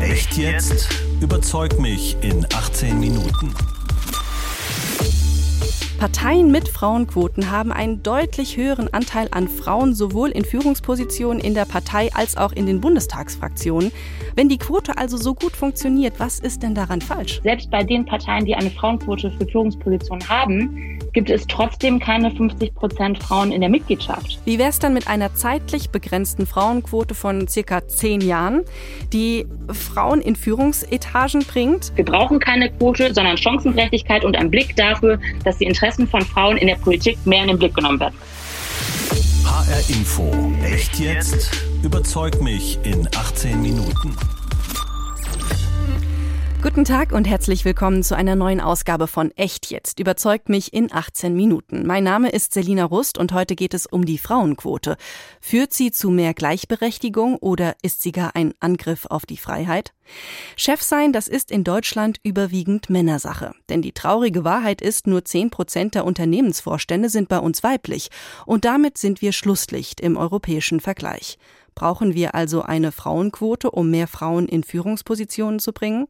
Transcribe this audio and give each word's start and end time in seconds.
Echt 0.00 0.36
jetzt? 0.36 0.86
Überzeug 1.22 1.80
mich 1.80 2.14
in 2.20 2.44
18 2.54 3.00
Minuten. 3.00 3.54
Parteien 5.98 6.52
mit 6.52 6.68
Frauenquoten 6.68 7.50
haben 7.50 7.72
einen 7.72 8.02
deutlich 8.02 8.58
höheren 8.58 8.92
Anteil 8.92 9.28
an 9.30 9.48
Frauen 9.48 9.94
sowohl 9.94 10.28
in 10.28 10.44
Führungspositionen 10.44 11.40
in 11.40 11.54
der 11.54 11.64
Partei 11.64 12.12
als 12.12 12.36
auch 12.36 12.52
in 12.52 12.66
den 12.66 12.82
Bundestagsfraktionen. 12.82 13.90
Wenn 14.36 14.50
die 14.50 14.58
Quote 14.58 14.98
also 14.98 15.16
so 15.16 15.34
gut 15.34 15.56
funktioniert, 15.56 16.20
was 16.20 16.38
ist 16.38 16.62
denn 16.62 16.74
daran 16.74 17.00
falsch? 17.00 17.40
Selbst 17.42 17.70
bei 17.70 17.82
den 17.82 18.04
Parteien, 18.04 18.44
die 18.44 18.54
eine 18.54 18.70
Frauenquote 18.70 19.30
für 19.32 19.46
Führungspositionen 19.46 20.28
haben, 20.28 20.98
gibt 21.12 21.30
es 21.30 21.46
trotzdem 21.46 21.98
keine 21.98 22.30
50 22.30 22.74
Prozent 22.74 23.22
Frauen 23.22 23.52
in 23.52 23.60
der 23.60 23.70
Mitgliedschaft. 23.70 24.38
Wie 24.44 24.58
wäre 24.58 24.70
es 24.70 24.78
dann 24.78 24.94
mit 24.94 25.08
einer 25.08 25.34
zeitlich 25.34 25.90
begrenzten 25.90 26.46
Frauenquote 26.46 27.14
von 27.14 27.48
circa 27.48 27.86
zehn 27.86 28.20
Jahren, 28.20 28.64
die 29.12 29.46
Frauen 29.72 30.20
in 30.20 30.36
Führungsetagen 30.36 31.44
bringt? 31.44 31.92
Wir 31.96 32.04
brauchen 32.04 32.38
keine 32.38 32.70
Quote, 32.70 33.14
sondern 33.14 33.36
Chancengerechtigkeit 33.36 34.24
und 34.24 34.36
einen 34.36 34.50
Blick 34.50 34.76
dafür, 34.76 35.18
dass 35.44 35.58
die 35.58 35.64
Interessen 35.64 36.06
von 36.06 36.22
Frauen 36.22 36.56
in 36.56 36.68
der 36.68 36.76
Politik 36.76 37.18
mehr 37.26 37.42
in 37.42 37.48
den 37.48 37.58
Blick 37.58 37.74
genommen 37.74 38.00
werden. 38.00 38.14
HR 39.44 39.88
Info. 39.88 40.52
Echt 40.62 40.98
jetzt? 40.98 41.50
Überzeug 41.82 42.40
mich 42.42 42.78
in 42.84 43.08
18 43.16 43.60
Minuten. 43.60 44.16
Guten 46.68 46.84
Tag 46.84 47.12
und 47.12 47.26
herzlich 47.26 47.64
willkommen 47.64 48.02
zu 48.02 48.14
einer 48.14 48.36
neuen 48.36 48.60
Ausgabe 48.60 49.06
von 49.06 49.30
Echt 49.38 49.70
jetzt. 49.70 50.00
Überzeugt 50.00 50.50
mich 50.50 50.74
in 50.74 50.92
18 50.92 51.34
Minuten. 51.34 51.86
Mein 51.86 52.04
Name 52.04 52.28
ist 52.28 52.52
Selina 52.52 52.84
Rust 52.84 53.16
und 53.16 53.32
heute 53.32 53.56
geht 53.56 53.72
es 53.72 53.86
um 53.86 54.04
die 54.04 54.18
Frauenquote. 54.18 54.98
Führt 55.40 55.72
sie 55.72 55.92
zu 55.92 56.10
mehr 56.10 56.34
Gleichberechtigung 56.34 57.36
oder 57.36 57.74
ist 57.80 58.02
sie 58.02 58.12
gar 58.12 58.36
ein 58.36 58.52
Angriff 58.60 59.06
auf 59.06 59.24
die 59.24 59.38
Freiheit? 59.38 59.94
Chef 60.56 60.82
sein, 60.82 61.14
das 61.14 61.26
ist 61.26 61.50
in 61.50 61.64
Deutschland 61.64 62.20
überwiegend 62.22 62.90
Männersache. 62.90 63.54
Denn 63.70 63.80
die 63.80 63.92
traurige 63.92 64.44
Wahrheit 64.44 64.82
ist, 64.82 65.06
nur 65.06 65.24
10 65.24 65.48
Prozent 65.48 65.94
der 65.94 66.04
Unternehmensvorstände 66.04 67.08
sind 67.08 67.30
bei 67.30 67.38
uns 67.38 67.62
weiblich. 67.62 68.10
Und 68.44 68.66
damit 68.66 68.98
sind 68.98 69.22
wir 69.22 69.32
Schlusslicht 69.32 70.02
im 70.02 70.18
europäischen 70.18 70.80
Vergleich. 70.80 71.38
Brauchen 71.78 72.12
wir 72.12 72.34
also 72.34 72.62
eine 72.62 72.90
Frauenquote, 72.90 73.70
um 73.70 73.88
mehr 73.88 74.08
Frauen 74.08 74.48
in 74.48 74.64
Führungspositionen 74.64 75.60
zu 75.60 75.72
bringen? 75.72 76.08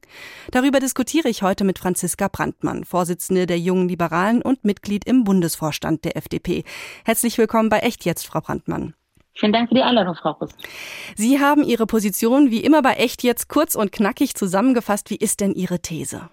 Darüber 0.51 0.81
diskutiere 0.81 1.29
ich 1.29 1.43
heute 1.43 1.65
mit 1.65 1.79
Franziska 1.79 2.29
Brandmann, 2.29 2.85
Vorsitzende 2.85 3.45
der 3.45 3.59
Jungen 3.59 3.87
Liberalen 3.87 4.41
und 4.41 4.65
Mitglied 4.65 5.05
im 5.05 5.25
Bundesvorstand 5.25 6.07
der 6.07 6.17
FDP. 6.17 6.65
Herzlich 7.05 7.37
willkommen 7.37 7.69
bei 7.69 7.81
Echt 7.81 8.07
jetzt, 8.07 8.27
Frau 8.27 8.41
Brandmann. 8.41 8.95
Vielen 9.35 9.53
Dank 9.53 9.69
für 9.69 9.75
die 9.75 9.83
Einladung, 9.83 10.15
Frau 10.15 10.31
Russ. 10.31 10.53
Sie 11.17 11.39
haben 11.39 11.63
Ihre 11.63 11.85
Position 11.85 12.51
wie 12.51 12.65
immer 12.65 12.81
bei 12.81 12.95
Echt 12.95 13.23
jetzt 13.23 13.51
kurz 13.51 13.75
und 13.75 13.93
knackig 13.93 14.37
zusammengefasst. 14.37 15.11
Wie 15.11 15.17
ist 15.17 15.41
denn 15.41 15.53
Ihre 15.53 15.81
These? 15.81 16.31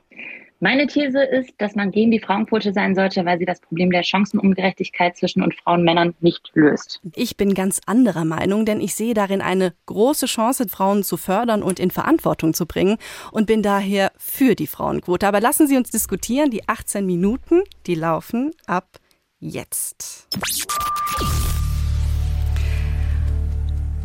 Meine 0.60 0.88
These 0.88 1.22
ist, 1.22 1.52
dass 1.58 1.76
man 1.76 1.92
gegen 1.92 2.12
die 2.12 2.20
Frauenquote 2.20 2.72
sein 2.72 2.96
sollte, 2.96 3.26
weil 3.26 3.38
sie 3.38 3.46
das 3.46 3.60
Problem 3.60 3.92
der 3.92 4.04
Chancenungerechtigkeit 4.04 5.18
zwischen 5.18 5.44
und 5.44 5.54
Frauen 5.54 5.80
und 5.80 5.86
Männern 5.86 6.16
nicht 6.22 6.52
löst. 6.54 7.02
Ich 7.14 7.36
bin 7.36 7.54
ganz 7.54 7.82
anderer 7.86 8.26
Meinung, 8.26 8.66
denn 8.66 8.80
ich 8.80 8.96
sehe 8.96 9.14
darin 9.14 9.42
eine 9.42 9.74
große 9.86 10.26
Chance, 10.28 10.68
Frauen 10.70 11.04
zu 11.04 11.18
fördern 11.18 11.62
und 11.62 11.80
in 11.80 11.92
Verantwortung 11.92 12.54
zu 12.54 12.66
bringen 12.66 12.98
und 13.32 13.48
bin 13.48 13.62
daher 13.62 14.12
für 14.18 14.56
die 14.56 14.68
Frauenquote. 14.68 15.28
Aber 15.28 15.42
lassen 15.42 15.68
Sie 15.68 15.78
uns 15.78 15.92
diskutieren. 15.92 16.50
Die 16.50 16.68
18 16.68 17.06
Minuten, 17.06 17.62
die 17.86 17.96
laufen 17.96 18.52
ab 18.66 18.88
jetzt. 19.40 20.28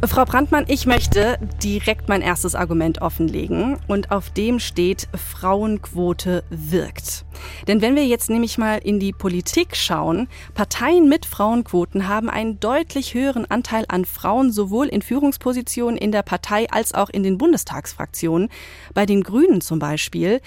Frau 0.06 0.24
Brandmann, 0.24 0.64
ich 0.66 0.86
möchte 0.86 1.38
direkt 1.62 2.08
mein 2.08 2.22
erstes 2.22 2.54
Argument 2.54 3.02
offenlegen 3.02 3.78
und 3.86 4.10
auf 4.10 4.30
dem 4.30 4.58
steht, 4.58 5.08
Frauenquote 5.14 6.42
wirkt. 6.48 7.26
Denn 7.68 7.82
wenn 7.82 7.94
wir 7.96 8.06
jetzt 8.06 8.30
nämlich 8.30 8.56
mal 8.56 8.78
in 8.78 8.98
die 8.98 9.12
Politik 9.12 9.76
schauen, 9.76 10.28
Parteien 10.54 11.08
mit 11.08 11.26
Frauenquoten 11.26 12.08
haben 12.08 12.30
einen 12.30 12.58
deutlich 12.60 13.12
höheren 13.12 13.44
Anteil 13.50 13.84
an 13.88 14.06
Frauen 14.06 14.50
sowohl 14.52 14.86
in 14.86 15.02
Führungspositionen 15.02 15.98
in 15.98 16.12
der 16.12 16.22
Partei 16.22 16.68
als 16.70 16.94
auch 16.94 17.10
in 17.10 17.22
den 17.22 17.36
Bundestagsfraktionen. 17.36 18.48
Bei 18.94 19.04
den 19.04 19.22
Grünen 19.22 19.60
zum 19.60 19.80
Beispiel 19.80 20.40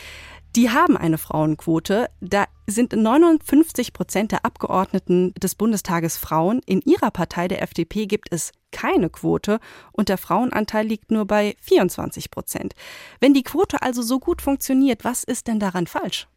die 0.56 0.70
haben 0.70 0.98
eine 0.98 1.18
Frauenquote. 1.18 2.08
Da 2.22 2.46
sind 2.68 2.94
59 2.94 3.94
Prozent 3.94 4.32
der 4.32 4.46
Abgeordneten 4.46 5.34
des 5.36 5.56
Bundestages 5.56 6.18
Frauen. 6.18 6.62
In 6.66 6.82
ihrer 6.82 7.12
Partei, 7.12 7.48
der 7.48 7.62
FDP, 7.62 8.06
gibt 8.06 8.32
es 8.32 8.52
keine 8.72 9.10
Quote 9.10 9.60
und 9.92 10.10
der 10.10 10.18
Frauenanteil 10.18 10.86
liegt 10.86 11.12
nur 11.12 11.26
bei 11.26 11.56
24 11.62 12.32
Prozent. 12.32 12.74
Wenn 13.20 13.34
die 13.34 13.44
Quote 13.44 13.82
also 13.82 14.02
so 14.02 14.20
gut 14.20 14.42
funktioniert, 14.42 15.04
was 15.04 15.24
ist 15.24 15.48
denn 15.48 15.60
daran 15.60 15.88
falsch? 15.88 16.28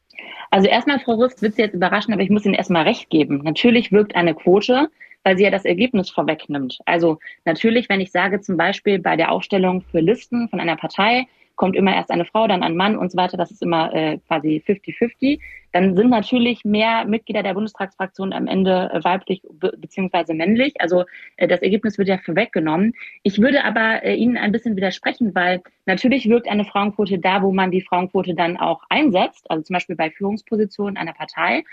Also 0.51 0.69
erstmal, 0.69 1.01
Frau 1.01 1.15
Rüst, 1.15 1.43
wird 1.43 1.55
Sie 1.55 1.63
jetzt 1.63 1.75
überraschen, 1.75 2.13
aber 2.13 2.23
ich 2.23 2.31
muss 2.31 2.45
Ihnen 2.45 2.55
erstmal 2.55 2.85
recht 2.85 3.11
geben. 3.11 3.43
Natürlich 3.43 3.93
wirkt 3.93 4.15
eine 4.15 4.35
Quote, 4.35 4.91
weil 5.25 5.37
sie 5.37 5.43
ja 5.43 5.51
das 5.51 5.65
Ergebnis 5.65 6.09
vorwegnimmt. 6.09 6.79
Also 6.87 7.19
natürlich, 7.45 7.89
wenn 7.89 8.01
ich 8.01 8.13
sage 8.13 8.41
zum 8.41 8.57
Beispiel 8.57 9.01
bei 9.01 9.17
der 9.17 9.33
Aufstellung 9.33 9.83
für 9.91 9.99
Listen 9.99 10.49
von 10.49 10.61
einer 10.61 10.77
Partei, 10.77 11.27
kommt 11.57 11.75
immer 11.75 11.95
erst 11.95 12.11
eine 12.11 12.25
Frau, 12.25 12.47
dann 12.47 12.63
ein 12.63 12.77
Mann 12.77 12.97
und 12.97 13.11
so 13.11 13.17
weiter. 13.17 13.37
Das 13.37 13.51
ist 13.51 13.63
immer 13.63 13.93
äh, 13.95 14.19
quasi 14.29 14.63
50-50. 14.67 15.41
Dann 15.73 15.97
sind 15.97 16.11
natürlich 16.11 16.65
mehr 16.65 17.05
Mitglieder 17.05 17.43
der 17.43 17.55
Bundestagsfraktion 17.55 18.33
am 18.33 18.47
Ende 18.47 18.91
äh, 18.93 19.05
weiblich 19.05 19.43
be 19.51 19.73
beziehungsweise 19.77 20.35
männlich. 20.35 20.75
Also 20.81 21.05
äh, 21.37 21.49
das 21.49 21.63
Ergebnis 21.63 21.99
wird 21.99 22.09
ja 22.09 22.19
vorweggenommen. 22.19 22.93
Ich 23.23 23.41
würde 23.41 23.65
aber 23.65 24.03
äh, 24.05 24.15
Ihnen 24.15 24.37
ein 24.37 24.53
bisschen 24.53 24.77
widersprechen, 24.77 25.35
weil 25.35 25.63
natürlich 25.87 26.29
wirkt 26.29 26.49
eine 26.49 26.65
Frauenquote 26.65 27.19
da, 27.19 27.43
wo 27.43 27.53
man 27.53 27.71
die 27.71 27.83
Frauenquote 27.83 28.35
dann 28.35 28.57
auch 28.57 28.83
einsetzt, 28.89 29.51
also 29.51 29.63
zum 29.63 29.75
Beispiel 29.75 29.97
bei 29.97 30.11
Führungspositionen 30.11 30.97
einer 30.97 31.13
Partei. 31.13 31.65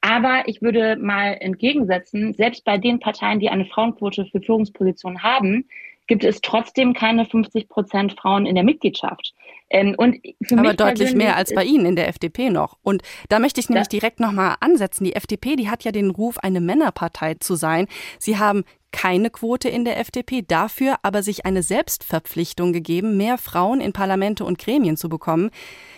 Aber 0.00 0.42
ich 0.46 0.60
würde 0.62 0.96
mal 0.96 1.36
entgegensetzen, 1.38 2.34
selbst 2.34 2.64
bei 2.64 2.76
den 2.76 2.98
Parteien, 2.98 3.38
die 3.38 3.50
eine 3.50 3.66
Frauenquote 3.66 4.26
für 4.26 4.40
Führungspositionen 4.40 5.22
haben, 5.22 5.66
gibt 6.06 6.24
es 6.24 6.40
trotzdem 6.40 6.94
keine 6.94 7.26
50 7.26 7.68
Prozent 7.68 8.18
Frauen 8.18 8.46
in 8.46 8.54
der 8.54 8.64
Mitgliedschaft. 8.64 9.32
Ähm, 9.70 9.94
und 9.96 10.18
Aber 10.50 10.74
deutlich 10.74 11.14
mehr 11.14 11.36
als 11.36 11.54
bei 11.54 11.64
Ihnen 11.64 11.86
in 11.86 11.96
der 11.96 12.08
FDP 12.08 12.50
noch. 12.50 12.76
Und 12.82 13.02
da 13.28 13.38
möchte 13.38 13.60
ich 13.60 13.68
nämlich 13.68 13.88
direkt 13.88 14.20
nochmal 14.20 14.56
ansetzen. 14.60 15.04
Die 15.04 15.14
FDP, 15.14 15.56
die 15.56 15.70
hat 15.70 15.84
ja 15.84 15.92
den 15.92 16.10
Ruf, 16.10 16.38
eine 16.38 16.60
Männerpartei 16.60 17.34
zu 17.34 17.54
sein. 17.54 17.86
Sie 18.18 18.38
haben 18.38 18.64
keine 18.92 19.30
Quote 19.30 19.68
in 19.68 19.84
der 19.84 19.98
FDP, 19.98 20.42
dafür 20.46 20.96
aber 21.02 21.22
sich 21.22 21.44
eine 21.44 21.62
Selbstverpflichtung 21.62 22.72
gegeben, 22.72 23.16
mehr 23.16 23.38
Frauen 23.38 23.80
in 23.80 23.92
Parlamente 23.92 24.44
und 24.44 24.58
Gremien 24.58 24.96
zu 24.96 25.08
bekommen. 25.08 25.50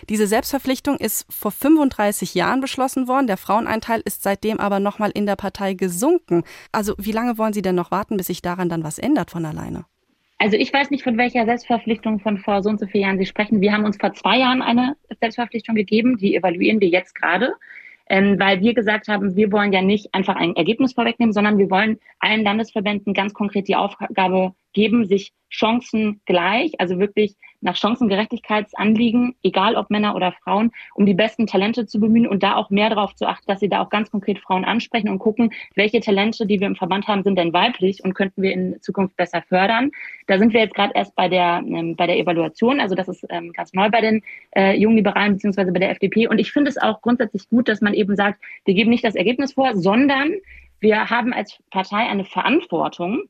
Diese 0.09 0.27
Selbstverpflichtung 0.27 0.97
ist 0.97 1.31
vor 1.31 1.51
35 1.51 2.33
Jahren 2.33 2.61
beschlossen 2.61 3.07
worden. 3.07 3.27
Der 3.27 3.37
Fraueneinteil 3.37 4.01
ist 4.05 4.23
seitdem 4.23 4.59
aber 4.59 4.79
nochmal 4.79 5.11
in 5.13 5.25
der 5.25 5.35
Partei 5.35 5.73
gesunken. 5.73 6.43
Also 6.71 6.95
wie 6.97 7.11
lange 7.11 7.37
wollen 7.37 7.53
Sie 7.53 7.61
denn 7.61 7.75
noch 7.75 7.91
warten, 7.91 8.17
bis 8.17 8.27
sich 8.27 8.41
daran 8.41 8.69
dann 8.69 8.83
was 8.83 8.97
ändert 8.97 9.31
von 9.31 9.45
alleine? 9.45 9.85
Also 10.37 10.57
ich 10.57 10.73
weiß 10.73 10.91
nicht, 10.91 11.03
von 11.03 11.17
welcher 11.17 11.45
Selbstverpflichtung 11.45 12.19
von 12.19 12.37
vor 12.37 12.61
so 12.61 12.69
und 12.69 12.79
so 12.79 12.87
vielen 12.87 13.03
Jahren 13.03 13.17
Sie 13.17 13.25
sprechen. 13.25 13.61
Wir 13.61 13.71
haben 13.71 13.85
uns 13.85 13.97
vor 13.97 14.13
zwei 14.13 14.37
Jahren 14.39 14.61
eine 14.61 14.97
Selbstverpflichtung 15.19 15.75
gegeben, 15.75 16.17
die 16.17 16.35
evaluieren 16.35 16.81
wir 16.81 16.89
jetzt 16.89 17.15
gerade, 17.15 17.53
ähm, 18.09 18.39
weil 18.39 18.61
wir 18.61 18.73
gesagt 18.73 19.07
haben, 19.07 19.35
wir 19.35 19.51
wollen 19.51 19.73
ja 19.73 19.81
nicht 19.81 20.13
einfach 20.13 20.35
ein 20.35 20.55
Ergebnis 20.55 20.93
vorwegnehmen, 20.93 21.33
sondern 21.33 21.57
wir 21.57 21.69
wollen 21.69 21.99
allen 22.19 22.43
Landesverbänden 22.43 23.13
ganz 23.13 23.33
konkret 23.33 23.67
die 23.67 23.75
Aufgabe 23.75 24.53
geben, 24.73 25.05
sich 25.05 25.33
Chancen 25.49 26.21
gleich, 26.25 26.73
also 26.79 26.99
wirklich 26.99 27.35
nach 27.65 27.75
Chancengerechtigkeitsanliegen, 27.75 29.35
egal 29.43 29.75
ob 29.75 29.89
Männer 29.89 30.15
oder 30.15 30.31
Frauen, 30.31 30.71
um 30.93 31.05
die 31.05 31.13
besten 31.13 31.47
Talente 31.47 31.85
zu 31.85 31.99
bemühen 31.99 32.27
und 32.27 32.43
da 32.43 32.55
auch 32.55 32.69
mehr 32.69 32.89
darauf 32.89 33.15
zu 33.15 33.27
achten, 33.27 33.45
dass 33.47 33.59
sie 33.59 33.67
da 33.67 33.81
auch 33.81 33.89
ganz 33.89 34.11
konkret 34.11 34.39
Frauen 34.39 34.63
ansprechen 34.63 35.09
und 35.09 35.19
gucken, 35.19 35.51
welche 35.75 35.99
Talente, 35.99 36.45
die 36.45 36.59
wir 36.59 36.67
im 36.67 36.75
Verband 36.75 37.07
haben, 37.07 37.23
sind 37.23 37.37
denn 37.37 37.51
weiblich 37.51 38.03
und 38.03 38.13
könnten 38.13 38.41
wir 38.41 38.53
in 38.53 38.81
Zukunft 38.81 39.17
besser 39.17 39.41
fördern. 39.41 39.91
Da 40.27 40.37
sind 40.37 40.53
wir 40.53 40.61
jetzt 40.61 40.75
gerade 40.75 40.93
erst 40.95 41.15
bei 41.15 41.27
der, 41.27 41.63
ähm, 41.65 41.95
bei 41.95 42.07
der 42.07 42.19
Evaluation, 42.19 42.79
also 42.79 42.95
das 42.95 43.07
ist 43.07 43.25
ähm, 43.29 43.51
ganz 43.51 43.73
neu 43.73 43.89
bei 43.89 44.01
den 44.01 44.21
äh, 44.55 44.77
jungen 44.77 44.97
Liberalen 44.97 45.33
beziehungsweise 45.33 45.71
bei 45.71 45.79
der 45.79 45.89
FDP. 45.89 46.27
Und 46.27 46.37
ich 46.37 46.51
finde 46.51 46.69
es 46.69 46.77
auch 46.77 47.01
grundsätzlich 47.01 47.49
gut, 47.49 47.67
dass 47.67 47.81
man 47.81 47.93
eben 47.93 48.15
sagt, 48.15 48.39
wir 48.65 48.75
geben 48.75 48.91
nicht 48.91 49.03
das 49.03 49.15
Ergebnis 49.15 49.53
vor, 49.53 49.75
sondern 49.75 50.33
wir 50.79 51.09
haben 51.09 51.33
als 51.33 51.57
Partei 51.71 52.07
eine 52.07 52.25
Verantwortung, 52.25 53.23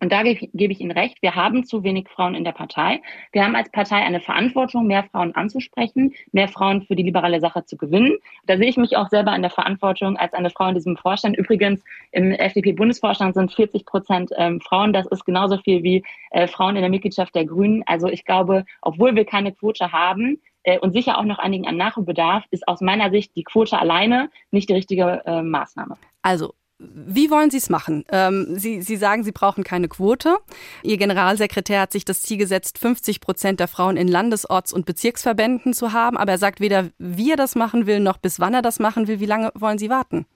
und 0.00 0.12
da 0.12 0.22
gebe 0.22 0.72
ich, 0.72 0.80
Ihnen 0.80 0.90
recht, 0.90 1.20
wir 1.22 1.34
haben 1.34 1.64
zu 1.64 1.82
wenig 1.82 2.08
Frauen 2.08 2.34
in 2.34 2.44
der 2.44 2.52
Partei. 2.52 3.00
Wir 3.32 3.44
haben 3.44 3.56
als 3.56 3.70
Partei 3.70 3.96
eine 3.96 4.20
Verantwortung, 4.20 4.86
mehr 4.86 5.04
Frauen 5.04 5.34
anzusprechen, 5.34 6.14
mehr 6.32 6.48
Frauen 6.48 6.82
für 6.82 6.96
die 6.96 7.02
liberale 7.02 7.40
Sache 7.40 7.64
zu 7.64 7.76
gewinnen. 7.76 8.16
Da 8.46 8.56
sehe 8.56 8.68
ich 8.68 8.76
mich 8.76 8.96
auch 8.96 9.08
selber 9.08 9.34
in 9.34 9.42
der 9.42 9.50
Verantwortung 9.50 10.16
als 10.16 10.32
eine 10.34 10.50
Frau 10.50 10.68
in 10.68 10.74
diesem 10.74 10.96
Vorstand. 10.96 11.36
Übrigens, 11.36 11.82
im 12.12 12.32
FDP-Bundesvorstand 12.32 13.34
sind 13.34 13.52
40 13.52 13.86
Prozent 13.86 14.30
ähm, 14.36 14.60
Frauen. 14.60 14.92
Das 14.92 15.06
ist 15.06 15.24
genauso 15.24 15.58
viel 15.58 15.82
wie 15.82 16.04
äh, 16.30 16.46
Frauen 16.46 16.76
in 16.76 16.82
der 16.82 16.90
Mitgliedschaft 16.90 17.34
der 17.34 17.44
Grünen. 17.44 17.82
Also 17.86 18.08
ich 18.08 18.24
glaube, 18.24 18.64
obwohl 18.82 19.14
wir 19.14 19.24
keine 19.24 19.52
Quote 19.52 19.92
haben, 19.92 20.38
äh, 20.64 20.78
und 20.78 20.92
sicher 20.92 21.18
auch 21.18 21.24
noch 21.24 21.38
einigen 21.38 21.66
an 21.66 21.76
Nachholbedarf, 21.76 22.44
ist 22.50 22.66
aus 22.68 22.80
meiner 22.80 23.10
Sicht 23.10 23.34
die 23.36 23.44
Quote 23.44 23.78
alleine 23.78 24.30
nicht 24.50 24.68
die 24.68 24.74
richtige 24.74 25.22
äh, 25.24 25.42
Maßnahme. 25.42 25.96
Also 26.22 26.54
Wie 26.80 27.28
wollen 27.30 27.50
Sie 27.50 27.56
es 27.56 27.70
machen? 27.70 28.04
Ähm, 28.12 28.46
Sie, 28.50 28.82
Sie 28.82 28.96
sagen, 28.96 29.24
Sie 29.24 29.32
brauchen 29.32 29.64
keine 29.64 29.88
Quote. 29.88 30.36
Ihr 30.84 30.96
Generalsekretär 30.96 31.80
hat 31.80 31.92
sich 31.92 32.04
das 32.04 32.22
Ziel 32.22 32.38
gesetzt, 32.38 32.78
50 32.78 33.20
Prozent 33.20 33.58
der 33.58 33.66
Frauen 33.66 33.96
in 33.96 34.06
Landesorts- 34.06 34.72
und 34.72 34.86
Bezirksverbänden 34.86 35.72
zu 35.72 35.92
haben. 35.92 36.16
Aber 36.16 36.32
er 36.32 36.38
sagt 36.38 36.60
weder, 36.60 36.90
wie 36.98 37.32
er 37.32 37.36
das 37.36 37.56
machen 37.56 37.86
will, 37.86 37.98
noch 37.98 38.18
bis 38.18 38.38
wann 38.38 38.54
er 38.54 38.62
das 38.62 38.78
machen 38.78 39.08
will. 39.08 39.18
Wie 39.18 39.26
lange 39.26 39.50
wollen 39.54 39.78
Sie 39.78 39.90
warten? 39.90 40.26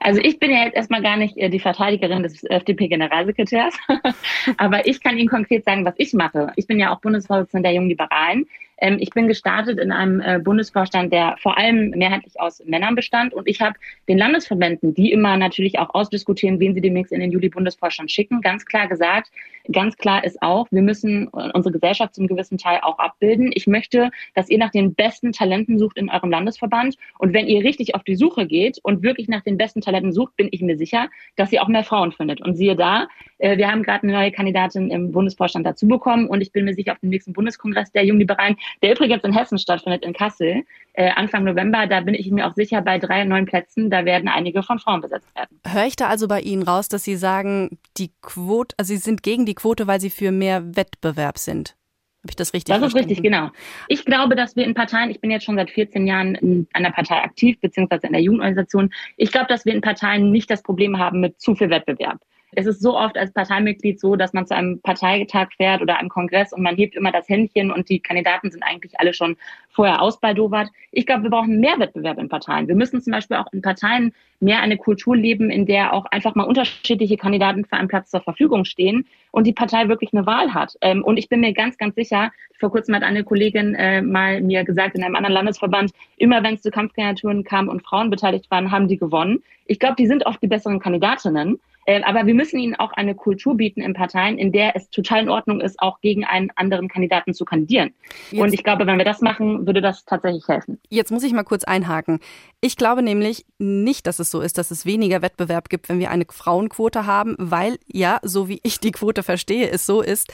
Also 0.00 0.20
ich 0.20 0.38
bin 0.38 0.50
ja 0.50 0.64
jetzt 0.64 0.74
erstmal 0.74 1.02
gar 1.02 1.16
nicht 1.16 1.36
äh, 1.36 1.50
die 1.50 1.60
Verteidigerin 1.60 2.22
des 2.22 2.42
FDP-Generalsekretärs, 2.42 3.74
aber 4.56 4.86
ich 4.86 5.02
kann 5.02 5.18
Ihnen 5.18 5.28
konkret 5.28 5.64
sagen, 5.64 5.84
was 5.84 5.94
ich 5.98 6.14
mache. 6.14 6.52
Ich 6.56 6.66
bin 6.66 6.80
ja 6.80 6.92
auch 6.92 7.00
Bundesvorsitzende 7.00 7.64
der 7.64 7.74
Jungen 7.74 7.90
Liberalen 7.90 8.46
ähm, 8.80 8.96
ich 9.00 9.10
bin 9.10 9.28
gestartet 9.28 9.78
in 9.78 9.92
einem 9.92 10.20
äh, 10.20 10.38
Bundesvorstand, 10.38 11.12
der 11.12 11.36
vor 11.40 11.58
allem 11.58 11.90
mehrheitlich 11.90 12.40
aus 12.40 12.62
Männern 12.64 12.94
bestand. 12.94 13.34
Und 13.34 13.48
ich 13.48 13.60
habe 13.60 13.78
den 14.08 14.18
Landesverbänden, 14.18 14.94
die 14.94 15.12
immer 15.12 15.36
natürlich 15.36 15.78
auch 15.78 15.94
ausdiskutieren, 15.94 16.60
wen 16.60 16.74
sie 16.74 16.80
demnächst 16.80 17.12
in 17.12 17.20
den 17.20 17.32
Juli-Bundesvorstand 17.32 18.10
schicken, 18.10 18.40
ganz 18.40 18.64
klar 18.64 18.88
gesagt, 18.88 19.30
ganz 19.72 19.96
klar 19.96 20.24
ist 20.24 20.40
auch, 20.42 20.66
wir 20.70 20.82
müssen 20.82 21.28
unsere 21.28 21.72
Gesellschaft 21.72 22.14
zum 22.14 22.26
gewissen 22.26 22.58
Teil 22.58 22.80
auch 22.82 22.98
abbilden. 22.98 23.50
Ich 23.54 23.66
möchte, 23.66 24.10
dass 24.34 24.48
ihr 24.48 24.58
nach 24.58 24.70
den 24.70 24.94
besten 24.94 25.32
Talenten 25.32 25.78
sucht 25.78 25.98
in 25.98 26.08
eurem 26.08 26.30
Landesverband. 26.30 26.96
Und 27.18 27.34
wenn 27.34 27.46
ihr 27.46 27.62
richtig 27.62 27.94
auf 27.94 28.02
die 28.02 28.16
Suche 28.16 28.46
geht 28.46 28.78
und 28.82 29.02
wirklich 29.02 29.28
nach 29.28 29.42
den 29.42 29.58
besten 29.58 29.80
Talenten 29.80 30.12
sucht, 30.12 30.36
bin 30.36 30.48
ich 30.50 30.62
mir 30.62 30.76
sicher, 30.76 31.08
dass 31.36 31.52
ihr 31.52 31.62
auch 31.62 31.68
mehr 31.68 31.84
Frauen 31.84 32.12
findet. 32.12 32.40
Und 32.40 32.54
siehe 32.54 32.76
da, 32.76 33.08
äh, 33.38 33.56
wir 33.56 33.70
haben 33.70 33.82
gerade 33.82 34.04
eine 34.04 34.12
neue 34.12 34.32
Kandidatin 34.32 34.90
im 34.90 35.12
Bundesvorstand 35.12 35.66
dazu 35.66 35.86
bekommen. 35.86 36.28
Und 36.28 36.40
ich 36.40 36.52
bin 36.52 36.64
mir 36.64 36.74
sicher, 36.74 36.92
auf 36.92 36.98
dem 37.00 37.10
nächsten 37.10 37.32
Bundeskongress 37.32 37.92
der 37.92 38.04
Jungliberalen 38.04 38.56
der 38.82 38.92
übrigens 38.92 39.24
in 39.24 39.32
Hessen 39.32 39.58
stattfindet, 39.58 40.04
in 40.04 40.12
Kassel, 40.12 40.64
äh, 40.94 41.10
Anfang 41.10 41.44
November. 41.44 41.86
Da 41.86 42.00
bin 42.00 42.14
ich 42.14 42.30
mir 42.30 42.46
auch 42.46 42.54
sicher, 42.54 42.82
bei 42.82 42.98
drei 42.98 43.24
neuen 43.24 43.46
Plätzen, 43.46 43.90
da 43.90 44.04
werden 44.04 44.28
einige 44.28 44.62
von 44.62 44.78
Frauen 44.78 45.00
besetzt 45.00 45.28
werden. 45.34 45.60
Höre 45.66 45.86
ich 45.86 45.96
da 45.96 46.08
also 46.08 46.28
bei 46.28 46.40
Ihnen 46.40 46.62
raus, 46.62 46.88
dass 46.88 47.04
Sie 47.04 47.16
sagen, 47.16 47.78
die 47.96 48.10
Quote, 48.22 48.74
also 48.78 48.88
Sie 48.94 48.98
sind 48.98 49.22
gegen 49.22 49.46
die 49.46 49.54
Quote, 49.54 49.86
weil 49.86 50.00
Sie 50.00 50.10
für 50.10 50.32
mehr 50.32 50.76
Wettbewerb 50.76 51.38
sind? 51.38 51.76
Habe 52.24 52.30
ich 52.30 52.36
das 52.36 52.52
richtig 52.52 52.74
Das 52.74 52.80
verstanden? 52.80 53.10
ist 53.10 53.18
richtig, 53.18 53.22
genau. 53.22 53.50
Ich 53.86 54.04
glaube, 54.04 54.34
dass 54.34 54.56
wir 54.56 54.64
in 54.64 54.74
Parteien, 54.74 55.10
ich 55.10 55.20
bin 55.20 55.30
jetzt 55.30 55.44
schon 55.44 55.54
seit 55.56 55.70
14 55.70 56.06
Jahren 56.06 56.34
in 56.34 56.66
einer 56.72 56.90
Partei 56.90 57.22
aktiv, 57.22 57.60
beziehungsweise 57.60 58.08
in 58.08 58.12
der 58.12 58.22
Jugendorganisation. 58.22 58.90
Ich 59.16 59.30
glaube, 59.30 59.46
dass 59.46 59.64
wir 59.64 59.72
in 59.72 59.80
Parteien 59.80 60.32
nicht 60.32 60.50
das 60.50 60.62
Problem 60.62 60.98
haben 60.98 61.20
mit 61.20 61.40
zu 61.40 61.54
viel 61.54 61.70
Wettbewerb. 61.70 62.18
Es 62.52 62.66
ist 62.66 62.80
so 62.80 62.96
oft 62.96 63.16
als 63.16 63.32
Parteimitglied 63.32 64.00
so, 64.00 64.16
dass 64.16 64.32
man 64.32 64.46
zu 64.46 64.54
einem 64.54 64.80
Parteitag 64.80 65.48
fährt 65.56 65.82
oder 65.82 65.98
einem 65.98 66.08
Kongress 66.08 66.52
und 66.52 66.62
man 66.62 66.76
hebt 66.76 66.96
immer 66.96 67.12
das 67.12 67.28
Händchen 67.28 67.70
und 67.70 67.88
die 67.88 68.00
Kandidaten 68.00 68.50
sind 68.50 68.62
eigentlich 68.62 68.98
alle 68.98 69.12
schon 69.12 69.36
vorher 69.70 70.00
ausbaldowert. 70.00 70.68
Ich 70.90 71.06
glaube, 71.06 71.24
wir 71.24 71.30
brauchen 71.30 71.60
mehr 71.60 71.78
Wettbewerb 71.78 72.18
in 72.18 72.28
Parteien. 72.28 72.66
Wir 72.66 72.74
müssen 72.74 73.00
zum 73.00 73.12
Beispiel 73.12 73.36
auch 73.36 73.52
in 73.52 73.62
Parteien 73.62 74.12
mehr 74.40 74.60
eine 74.60 74.76
Kultur 74.76 75.16
leben, 75.16 75.50
in 75.50 75.66
der 75.66 75.92
auch 75.92 76.06
einfach 76.06 76.34
mal 76.34 76.44
unterschiedliche 76.44 77.16
Kandidaten 77.16 77.64
für 77.64 77.76
einen 77.76 77.88
Platz 77.88 78.10
zur 78.10 78.20
Verfügung 78.20 78.64
stehen 78.64 79.06
und 79.30 79.46
die 79.46 79.52
Partei 79.52 79.88
wirklich 79.88 80.12
eine 80.12 80.26
Wahl 80.26 80.54
hat. 80.54 80.74
Ähm, 80.80 81.04
und 81.04 81.16
ich 81.16 81.28
bin 81.28 81.40
mir 81.40 81.52
ganz, 81.52 81.76
ganz 81.76 81.94
sicher, 81.96 82.32
vor 82.58 82.70
kurzem 82.70 82.94
hat 82.94 83.02
eine 83.02 83.24
Kollegin 83.24 83.74
äh, 83.74 84.02
mal 84.02 84.40
mir 84.40 84.64
gesagt, 84.64 84.96
in 84.96 85.04
einem 85.04 85.16
anderen 85.16 85.34
Landesverband, 85.34 85.92
immer 86.16 86.42
wenn 86.42 86.54
es 86.54 86.62
zu 86.62 86.70
Kampfkandidaturen 86.70 87.44
kam 87.44 87.68
und 87.68 87.82
Frauen 87.82 88.10
beteiligt 88.10 88.50
waren, 88.50 88.70
haben 88.70 88.88
die 88.88 88.98
gewonnen. 88.98 89.42
Ich 89.66 89.78
glaube, 89.78 89.96
die 89.96 90.06
sind 90.06 90.26
oft 90.26 90.42
die 90.42 90.48
besseren 90.48 90.80
Kandidatinnen. 90.80 91.60
Äh, 91.88 92.02
aber 92.02 92.26
wir 92.26 92.34
müssen 92.34 92.58
ihnen 92.58 92.74
auch 92.74 92.92
eine 92.92 93.14
Kultur 93.14 93.56
bieten 93.56 93.80
in 93.80 93.94
Parteien, 93.94 94.36
in 94.36 94.52
der 94.52 94.76
es 94.76 94.90
total 94.90 95.22
in 95.22 95.30
Ordnung 95.30 95.62
ist, 95.62 95.80
auch 95.80 96.02
gegen 96.02 96.22
einen 96.26 96.50
anderen 96.54 96.86
Kandidaten 96.86 97.32
zu 97.32 97.46
kandidieren. 97.46 97.94
Jetzt, 98.30 98.42
und 98.42 98.52
ich 98.52 98.62
glaube, 98.62 98.86
wenn 98.86 98.98
wir 98.98 99.06
das 99.06 99.22
machen, 99.22 99.66
würde 99.66 99.80
das 99.80 100.04
tatsächlich 100.04 100.46
helfen. 100.46 100.78
Jetzt 100.90 101.10
muss 101.10 101.24
ich 101.24 101.32
mal 101.32 101.44
kurz 101.44 101.64
einhaken. 101.64 102.20
Ich 102.60 102.76
glaube 102.76 103.02
nämlich 103.02 103.46
nicht, 103.56 104.06
dass 104.06 104.18
es 104.18 104.30
so 104.30 104.42
ist, 104.42 104.58
dass 104.58 104.70
es 104.70 104.84
weniger 104.84 105.22
Wettbewerb 105.22 105.70
gibt, 105.70 105.88
wenn 105.88 105.98
wir 105.98 106.10
eine 106.10 106.26
Frauenquote 106.28 107.06
haben, 107.06 107.36
weil 107.38 107.78
ja, 107.86 108.18
so 108.22 108.48
wie 108.48 108.60
ich 108.64 108.80
die 108.80 108.92
Quote 108.92 109.22
verstehe, 109.22 109.70
es 109.70 109.86
so 109.86 110.02
ist, 110.02 110.30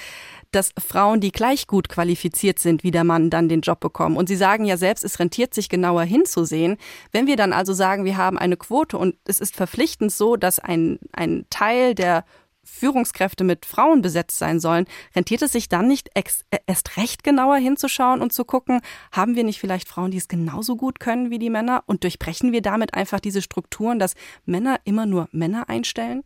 dass 0.54 0.72
Frauen, 0.78 1.20
die 1.20 1.32
gleich 1.32 1.66
gut 1.66 1.88
qualifiziert 1.88 2.58
sind 2.58 2.82
wie 2.82 2.90
der 2.90 3.04
Mann, 3.04 3.30
dann 3.30 3.48
den 3.48 3.60
Job 3.60 3.80
bekommen. 3.80 4.16
Und 4.16 4.28
Sie 4.28 4.36
sagen 4.36 4.64
ja 4.64 4.76
selbst, 4.76 5.04
es 5.04 5.18
rentiert 5.18 5.54
sich 5.54 5.68
genauer 5.68 6.02
hinzusehen. 6.02 6.76
Wenn 7.12 7.26
wir 7.26 7.36
dann 7.36 7.52
also 7.52 7.72
sagen, 7.72 8.04
wir 8.04 8.16
haben 8.16 8.38
eine 8.38 8.56
Quote 8.56 8.96
und 8.98 9.16
es 9.26 9.40
ist 9.40 9.56
verpflichtend 9.56 10.12
so, 10.12 10.36
dass 10.36 10.58
ein, 10.58 10.98
ein 11.12 11.46
Teil 11.50 11.94
der 11.94 12.24
Führungskräfte 12.64 13.44
mit 13.44 13.66
Frauen 13.66 14.02
besetzt 14.02 14.38
sein 14.38 14.58
sollen, 14.58 14.86
rentiert 15.14 15.42
es 15.42 15.52
sich 15.52 15.68
dann 15.68 15.86
nicht 15.86 16.10
ex, 16.14 16.44
äh, 16.50 16.58
erst 16.66 16.96
recht 16.96 17.22
genauer 17.22 17.56
hinzuschauen 17.56 18.22
und 18.22 18.32
zu 18.32 18.44
gucken, 18.44 18.80
haben 19.12 19.36
wir 19.36 19.44
nicht 19.44 19.60
vielleicht 19.60 19.88
Frauen, 19.88 20.10
die 20.10 20.16
es 20.16 20.28
genauso 20.28 20.76
gut 20.76 20.98
können 20.98 21.30
wie 21.30 21.38
die 21.38 21.50
Männer 21.50 21.84
und 21.86 22.04
durchbrechen 22.04 22.52
wir 22.52 22.62
damit 22.62 22.94
einfach 22.94 23.20
diese 23.20 23.42
Strukturen, 23.42 23.98
dass 23.98 24.14
Männer 24.46 24.80
immer 24.84 25.06
nur 25.06 25.28
Männer 25.30 25.68
einstellen? 25.68 26.24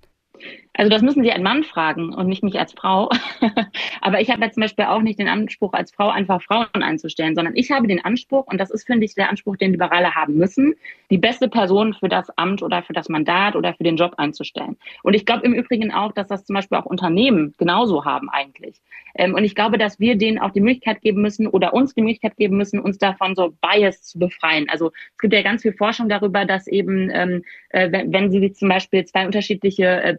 Also 0.78 0.90
das 0.90 1.02
müssen 1.02 1.24
Sie 1.24 1.32
einen 1.32 1.42
Mann 1.42 1.64
fragen 1.64 2.14
und 2.14 2.28
nicht 2.28 2.44
mich 2.44 2.56
als 2.56 2.72
Frau. 2.72 3.10
Aber 4.00 4.20
ich 4.20 4.30
habe 4.30 4.44
jetzt 4.44 4.54
zum 4.54 4.60
Beispiel 4.60 4.84
auch 4.84 5.02
nicht 5.02 5.18
den 5.18 5.26
Anspruch, 5.26 5.72
als 5.72 5.90
Frau 5.90 6.08
einfach 6.08 6.40
Frauen 6.40 6.68
einzustellen, 6.72 7.34
sondern 7.34 7.56
ich 7.56 7.72
habe 7.72 7.88
den 7.88 8.04
Anspruch, 8.04 8.46
und 8.46 8.58
das 8.58 8.70
ist, 8.70 8.86
finde 8.86 9.04
ich, 9.04 9.16
der 9.16 9.28
Anspruch, 9.28 9.56
den 9.56 9.72
Liberale 9.72 10.14
haben 10.14 10.36
müssen, 10.36 10.76
die 11.10 11.18
beste 11.18 11.48
Person 11.48 11.94
für 11.94 12.08
das 12.08 12.30
Amt 12.38 12.62
oder 12.62 12.84
für 12.84 12.92
das 12.92 13.08
Mandat 13.08 13.56
oder 13.56 13.74
für 13.74 13.82
den 13.82 13.96
Job 13.96 14.14
einzustellen. 14.18 14.76
Und 15.02 15.14
ich 15.14 15.26
glaube 15.26 15.44
im 15.44 15.52
Übrigen 15.52 15.92
auch, 15.92 16.12
dass 16.12 16.28
das 16.28 16.44
zum 16.44 16.54
Beispiel 16.54 16.78
auch 16.78 16.86
Unternehmen 16.86 17.54
genauso 17.58 18.04
haben 18.04 18.30
eigentlich. 18.30 18.80
Ähm, 19.16 19.34
und 19.34 19.42
ich 19.42 19.56
glaube, 19.56 19.78
dass 19.78 19.98
wir 19.98 20.16
denen 20.16 20.38
auch 20.38 20.52
die 20.52 20.60
Möglichkeit 20.60 21.02
geben 21.02 21.22
müssen 21.22 21.48
oder 21.48 21.74
uns 21.74 21.94
die 21.94 22.02
Möglichkeit 22.02 22.36
geben 22.36 22.56
müssen, 22.56 22.78
uns 22.78 22.98
davon 22.98 23.34
so 23.34 23.52
Bias 23.60 24.04
zu 24.04 24.18
befreien. 24.20 24.68
Also 24.68 24.92
es 25.14 25.18
gibt 25.18 25.34
ja 25.34 25.42
ganz 25.42 25.62
viel 25.62 25.72
Forschung 25.72 26.08
darüber, 26.08 26.44
dass 26.44 26.68
eben, 26.68 27.10
ähm, 27.12 27.42
äh, 27.70 27.90
wenn, 27.90 28.30
Sie 28.30 28.52
zum 28.52 28.68
Beispiel 28.68 29.04
zwei 29.04 29.26
unterschiedliche 29.26 30.02
äh, 30.02 30.16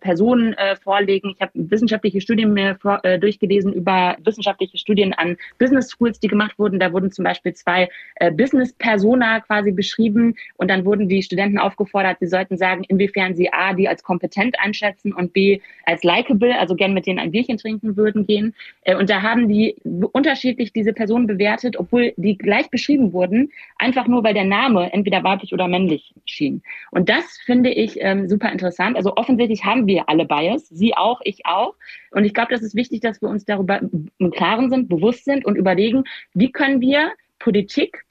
Äh, 0.53 0.75
vorlegen. 0.75 1.33
Ich 1.35 1.41
habe 1.41 1.51
wissenschaftliche 1.53 2.21
Studien 2.21 2.53
mir 2.53 2.75
vor, 2.75 2.99
äh, 3.03 3.19
durchgelesen 3.19 3.73
über 3.73 4.17
wissenschaftliche 4.23 4.77
Studien 4.77 5.13
an 5.13 5.37
Business 5.57 5.89
Schools, 5.91 6.19
die 6.19 6.27
gemacht 6.27 6.57
wurden. 6.57 6.79
Da 6.79 6.91
wurden 6.93 7.11
zum 7.11 7.23
Beispiel 7.23 7.53
zwei 7.53 7.89
äh, 8.15 8.31
Business 8.31 8.73
Persona 8.73 9.39
quasi 9.41 9.71
beschrieben 9.71 10.35
und 10.57 10.69
dann 10.69 10.85
wurden 10.85 11.07
die 11.07 11.23
Studenten 11.23 11.59
aufgefordert, 11.59 12.17
sie 12.19 12.27
sollten 12.27 12.57
sagen, 12.57 12.83
inwiefern 12.87 13.35
sie 13.35 13.51
A, 13.53 13.73
die 13.73 13.87
als 13.87 14.03
kompetent 14.03 14.59
einschätzen 14.59 15.13
und 15.13 15.33
B, 15.33 15.59
als 15.85 16.03
likable, 16.03 16.57
also 16.57 16.75
gern 16.75 16.93
mit 16.93 17.07
denen 17.07 17.19
ein 17.19 17.31
Bierchen 17.31 17.57
trinken 17.57 17.95
würden 17.97 18.25
gehen. 18.25 18.53
Äh, 18.81 18.95
und 18.95 19.09
da 19.09 19.21
haben 19.21 19.47
die 19.47 19.75
unterschiedlich 20.11 20.73
diese 20.73 20.93
Personen 20.93 21.27
bewertet, 21.27 21.77
obwohl 21.77 22.13
die 22.17 22.37
gleich 22.37 22.69
beschrieben 22.69 23.13
wurden, 23.13 23.51
einfach 23.77 24.07
nur 24.07 24.23
weil 24.23 24.33
der 24.33 24.45
Name 24.45 24.91
entweder 24.93 25.23
weiblich 25.23 25.53
oder 25.53 25.67
männlich 25.67 26.13
schien. 26.25 26.61
Und 26.91 27.09
das 27.09 27.37
finde 27.45 27.69
ich 27.69 27.97
ähm, 27.99 28.27
super 28.27 28.51
interessant. 28.51 28.95
Also 28.97 29.15
offensichtlich 29.15 29.65
haben 29.65 29.87
wir 29.87 30.09
alle 30.09 30.25
Bias, 30.39 30.67
Sie 30.69 30.95
auch, 30.95 31.21
ich 31.23 31.45
auch. 31.45 31.75
Und 32.11 32.25
ich 32.25 32.33
glaube, 32.33 32.53
das 32.53 32.61
ist 32.61 32.75
wichtig, 32.75 33.01
dass 33.01 33.21
wir 33.21 33.29
uns 33.29 33.45
darüber 33.45 33.81
im 33.81 34.31
Klaren 34.31 34.69
sind, 34.69 34.89
bewusst 34.89 35.25
sind 35.25 35.45
und 35.45 35.55
überlegen, 35.55 36.03
wie 36.33 36.51
können 36.51 36.81
wir 36.81 37.11
Politik 37.39 38.05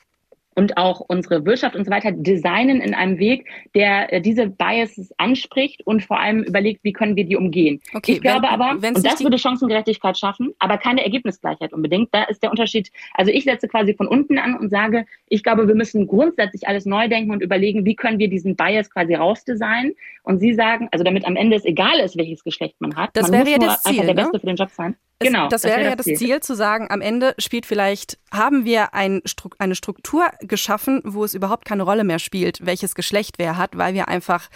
und 0.59 0.77
auch 0.77 0.99
unsere 0.99 1.47
Wirtschaft 1.47 1.77
und 1.77 1.85
so 1.85 1.91
weiter 1.93 2.11
designen 2.11 2.81
in 2.81 2.93
einem 2.93 3.19
Weg, 3.21 3.47
der 3.77 4.12
äh, 4.12 4.21
diese 4.21 4.49
Biases 4.49 5.12
anspricht 5.17 5.87
und 5.87 6.03
vor 6.03 6.19
allem 6.19 6.43
überlegt, 6.43 6.83
wie 6.83 6.93
können 6.93 7.15
wir 7.15 7.25
die 7.25 7.37
umgehen. 7.37 7.81
Okay, 7.95 8.15
ich 8.15 8.21
glaube 8.21 8.49
wenn, 8.49 8.61
aber, 8.61 8.73
und 8.73 9.07
das 9.07 9.23
würde 9.23 9.38
Chancengerechtigkeit 9.38 10.19
schaffen, 10.19 10.53
aber 10.59 10.77
keine 10.79 11.05
Ergebnisgleichheit 11.05 11.73
unbedingt. 11.73 12.09
Da 12.11 12.25
ist 12.25 12.43
der 12.43 12.50
Unterschied. 12.50 12.91
Also 13.15 13.31
ich 13.31 13.45
setze 13.45 13.69
quasi 13.69 13.95
von 13.95 14.09
unten 14.09 14.37
an 14.37 14.57
und 14.57 14.71
sage, 14.71 15.07
ich 15.29 15.45
glaube, 15.45 15.69
wir 15.69 15.77
müssen 15.77 16.09
grundsätzlich 16.09 16.67
alles 16.67 16.87
neu 16.87 17.09
denken 17.09 17.31
und 17.31 17.41
überlegen, 17.41 17.85
wie 17.85 17.95
können 17.95 18.19
wir 18.19 18.29
diesen 18.29 18.57
Bias 18.57 18.91
quasi 18.91 19.15
rausdesignen. 19.15 19.95
Und 20.25 20.41
Sie 20.41 20.55
sagen, 20.55 20.88
also 20.91 21.05
damit 21.05 21.25
am 21.25 21.37
Ende 21.37 21.57
es 21.57 21.65
egal 21.65 22.00
ist, 22.00 22.19
welches 22.19 22.43
Geschlecht 22.43 22.75
man 22.81 22.97
hat, 22.97 23.11
das 23.12 23.31
man 23.31 23.47
wäre 23.47 23.50
ja 23.50 23.59
das 23.59 23.85
Ziel, 23.85 23.97
der 23.99 24.07
ne? 24.07 24.15
Beste 24.15 24.41
für 24.41 24.47
den 24.47 24.57
Job 24.57 24.71
sein. 24.71 24.97
Genau. 25.21 25.49
Das, 25.49 25.63
das 25.63 25.71
wäre 25.71 25.85
ja 25.85 25.97
das 25.97 26.07
Ziel. 26.07 26.17
Ziel. 26.17 26.41
zu 26.41 26.55
sagen, 26.55 26.87
am 26.91 27.01
Ende 27.01 27.35
spielt 27.39 27.67
vielleicht, 27.67 28.19
haben 28.33 28.65
wir 28.65 28.95
ein, 28.95 29.21
eine 29.59 29.75
Struktur 29.75 30.27
geschaffen, 30.41 31.03
wo 31.05 31.25
es 31.25 31.35
überhaupt 31.35 31.65
keine 31.65 31.83
Rolle 31.83 32.05
mehr 32.05 32.21
spielt, 32.21 32.65
welches 32.65 32.95
Geschlecht 32.95 33.39
wer 33.39 33.57
hat, 33.57 33.77
weil 33.77 33.95
wir 33.95 34.09
einfach 34.09 34.49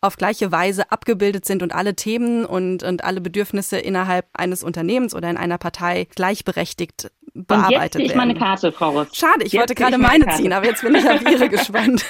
auf 0.00 0.16
gleiche 0.16 0.50
Weise 0.50 0.90
abgebildet 0.90 1.44
sind 1.44 1.62
und 1.62 1.74
alle 1.74 1.94
Themen 1.94 2.44
und, 2.44 2.82
und 2.82 3.04
alle 3.04 3.20
Bedürfnisse 3.20 3.78
innerhalb 3.78 4.26
eines 4.32 4.64
Unternehmens 4.64 5.14
oder 5.14 5.28
in 5.28 5.36
einer 5.36 5.58
Partei 5.58 6.08
gleichberechtigt 6.14 7.10
bearbeitet 7.34 7.72
und 7.72 7.82
jetzt 7.82 7.92
ziehe 7.92 8.06
ich 8.06 8.14
meine 8.14 8.34
Karte, 8.34 8.72
Frau 8.72 8.90
Rust. 8.90 9.16
Schade, 9.16 9.44
ich 9.44 9.52
jetzt 9.52 9.60
wollte 9.60 9.74
gerade 9.74 9.98
meine 9.98 10.26
ziehen, 10.36 10.52
aber 10.52 10.66
jetzt 10.66 10.82
bin 10.82 10.94
ich 10.94 11.08
auf 11.08 11.22
Ihre 11.22 11.48
gespannt. 11.50 12.04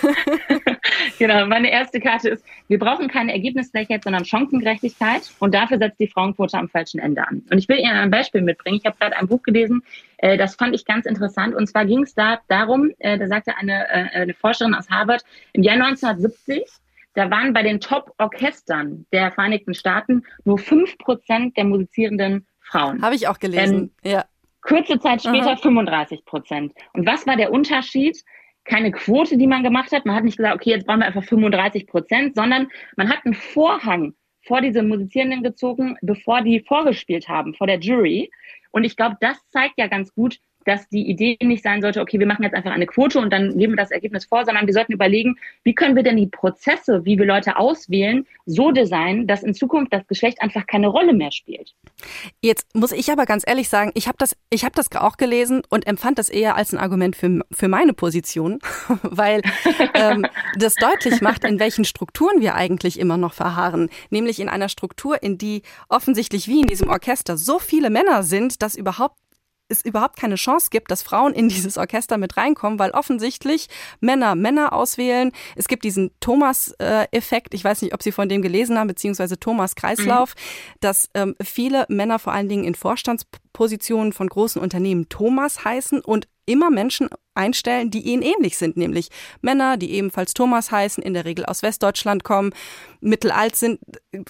Genau, 1.19 1.47
meine 1.47 1.71
erste 1.71 2.01
Karte 2.01 2.31
ist, 2.31 2.45
wir 2.69 2.79
brauchen 2.79 3.09
keine 3.09 3.33
Ergebnisgleichheit, 3.33 4.05
sondern 4.05 4.25
Chancengerechtigkeit 4.25 5.31
und 5.39 5.55
dafür 5.55 5.79
setzt 5.79 6.01
die 6.01 6.09
Frauenquote 6.09 6.57
am 6.57 6.69
falschen 6.69 7.01
Ende 7.01 7.27
an. 7.27 7.43
Und 7.51 7.59
ich 7.59 7.69
will 7.69 7.79
Ihnen 7.79 7.97
ein 7.97 8.11
Beispiel 8.11 8.43
mitbringen. 8.43 8.79
Ich 8.79 8.87
habe 8.87 8.97
gerade 8.99 9.17
ein 9.17 9.29
Buch 9.29 9.43
gelesen, 9.43 9.83
äh, 10.19 10.37
das 10.37 10.57
fand 10.57 10.75
ich 10.75 10.85
ganz 10.85 11.07
interessant 11.07 11.55
und 11.55 11.67
zwar 11.67 11.85
ging 11.85 12.03
es 12.03 12.15
da 12.15 12.41
darum, 12.49 12.91
äh, 12.99 13.19
da 13.19 13.27
sagte 13.27 13.57
eine, 13.57 13.89
äh, 13.89 14.21
eine 14.23 14.35
Forscherin 14.35 14.75
aus 14.75 14.89
Harvard, 14.91 15.25
im 15.53 15.63
Jahr 15.63 15.77
1970 15.77 16.65
da 17.15 17.31
waren 17.31 17.53
bei 17.53 17.63
den 17.63 17.81
Top-Orchestern 17.81 19.07
der 19.13 19.33
Vereinigten 19.33 19.75
Staaten 19.75 20.23
nur 20.45 20.59
fünf 20.59 20.97
Prozent 20.99 21.57
der 21.57 21.65
musizierenden 21.65 22.47
Frauen. 22.61 23.03
Habe 23.03 23.17
ich 23.17 23.27
auch 23.27 23.39
gelesen, 23.39 23.93
ähm, 24.03 24.13
ja. 24.13 24.25
Kurze 24.63 24.99
Zeit 25.01 25.23
später 25.23 25.53
Aha. 25.53 25.57
35 25.57 26.25
Prozent. 26.25 26.73
Und 26.93 27.07
was 27.07 27.27
war 27.27 27.37
der 27.37 27.51
Unterschied? 27.51 28.23
Keine 28.65 28.93
Quote, 28.93 29.37
die 29.37 29.47
man 29.47 29.63
gemacht 29.63 29.93
hat. 29.93 30.07
Man 30.07 30.15
hat 30.15 30.25
nicht 30.25 30.37
gesagt, 30.37 30.55
okay, 30.55 30.71
jetzt 30.71 30.87
brauchen 30.87 31.01
wir 31.01 31.07
einfach 31.07 31.25
35 31.25 31.87
Prozent, 31.87 32.35
sondern 32.35 32.69
man 32.97 33.09
hat 33.09 33.25
einen 33.25 33.35
Vorhang 33.35 34.15
vor 34.47 34.61
diese 34.61 34.83
Musizierenden 34.83 35.43
gezogen, 35.43 35.97
bevor 36.03 36.43
die 36.43 36.61
vorgespielt 36.61 37.29
haben, 37.29 37.55
vor 37.55 37.67
der 37.67 37.79
Jury. 37.79 38.31
Und 38.71 38.85
ich 38.85 38.97
glaube, 38.97 39.17
das 39.21 39.39
zeigt 39.49 39.75
ja 39.79 39.87
ganz 39.87 40.15
gut, 40.15 40.39
dass 40.65 40.89
die 40.89 41.09
Idee 41.09 41.37
nicht 41.43 41.63
sein 41.63 41.83
sollte, 41.83 42.01
okay, 42.01 42.19
wir 42.19 42.27
machen 42.27 42.43
jetzt 42.43 42.55
einfach 42.55 42.73
eine 42.73 42.87
Quote 42.87 43.19
und 43.19 43.33
dann 43.33 43.57
geben 43.57 43.73
wir 43.73 43.77
das 43.77 43.91
Ergebnis 43.91 44.25
vor, 44.25 44.45
sondern 44.45 44.67
wir 44.67 44.75
sollten 44.75 44.93
überlegen, 44.93 45.37
wie 45.65 45.75
können 45.75 45.97
wir 45.97 46.03
denn 46.03 46.17
die 46.17 46.27
Prozesse, 46.27 47.05
wie 47.05 47.19
wir 47.19 47.27
Leute 47.27 47.57
auswählen, 47.57 48.27
so 48.47 48.71
designen, 48.71 49.27
dass 49.27 49.43
in 49.43 49.55
Zukunft 49.55 49.93
das 49.93 50.07
Geschlecht 50.07 50.43
einfach 50.43 50.67
keine 50.67 50.89
Rolle 50.89 51.13
mehr 51.13 51.33
spielt. 51.33 51.75
Jetzt 52.43 52.75
muss 52.75 52.93
ich 52.93 53.11
aber 53.11 53.27
ganz 53.27 53.45
ehrlich 53.47 53.69
sagen, 53.69 53.93
ich 53.95 54.09
habe 54.09 54.17
das, 54.19 54.37
ich 54.51 54.65
habe 54.65 54.75
das 54.75 54.91
auch 54.97 55.17
gelesen 55.17 55.63
und 55.69 55.87
empfand 55.87 56.19
das 56.19 56.29
eher 56.29 56.57
als 56.57 56.73
ein 56.73 56.79
Argument 56.79 57.17
für, 57.17 57.41
für 57.53 57.69
meine 57.69 57.93
Position, 57.93 58.59
weil 59.03 59.43
ähm, 59.95 60.27
das 60.59 60.75
deutlich 60.75 61.21
macht, 61.21 61.45
in 61.45 61.59
welchen 61.59 61.85
Strukturen 61.85 62.41
wir 62.41 62.55
eigentlich 62.55 62.99
immer 62.99 63.17
noch 63.17 63.33
verharren, 63.33 63.89
nämlich 64.11 64.41
in 64.41 64.49
einer 64.49 64.69
Struktur, 64.69 65.23
in 65.23 65.39
die 65.39 65.63
offensichtlich 65.89 66.49
wie 66.49 66.61
in 66.61 66.67
diesem 66.67 66.89
Orchester 66.89 67.37
so 67.37 67.59
viele 67.59 67.91
Männer 67.91 68.23
sind, 68.23 68.63
dass 68.63 68.75
überhaupt 68.75 69.20
es 69.71 69.85
überhaupt 69.85 70.17
keine 70.17 70.35
Chance 70.35 70.69
gibt, 70.71 70.91
dass 70.91 71.03
Frauen 71.03 71.33
in 71.33 71.49
dieses 71.51 71.77
Orchester 71.79 72.19
mit 72.19 72.37
reinkommen, 72.37 72.79
weil 72.79 72.91
offensichtlich 72.91 73.69
Männer 74.01 74.35
Männer 74.35 74.73
auswählen. 74.73 75.33
Es 75.57 75.69
gibt 75.69 75.85
diesen 75.85 76.11
Thomas-Effekt, 76.21 77.55
ich 77.55 77.65
weiß 77.65 77.83
nicht, 77.83 77.95
ob 77.95 78.03
Sie 78.03 78.13
von 78.13 78.29
dem 78.29 78.43
gelesen 78.43 78.79
haben, 78.79 78.89
beziehungsweise 78.89 79.39
Thomas-Kreislauf, 79.39 80.35
mhm. 80.35 80.77
dass 80.81 81.11
ähm, 81.15 81.37
viele 81.43 81.87
Männer 81.89 82.19
vor 82.19 82.33
allen 82.33 82.49
Dingen 82.49 82.65
in 82.65 82.75
Vorstandspositionen 82.75 84.13
von 84.13 84.29
großen 84.29 84.61
Unternehmen 84.61 85.09
Thomas 85.09 85.65
heißen 85.65 86.01
und 86.01 86.29
immer 86.47 86.71
Menschen 86.71 87.09
einstellen, 87.41 87.91
die 87.91 88.03
ihnen 88.03 88.23
ähnlich 88.23 88.59
sind, 88.59 88.77
nämlich 88.77 89.09
Männer, 89.41 89.77
die 89.77 89.93
ebenfalls 89.93 90.35
Thomas 90.35 90.71
heißen, 90.71 91.03
in 91.03 91.15
der 91.15 91.25
Regel 91.25 91.47
aus 91.47 91.63
Westdeutschland 91.63 92.23
kommen, 92.23 92.53
mittelalt 93.01 93.57
sind. 93.57 93.81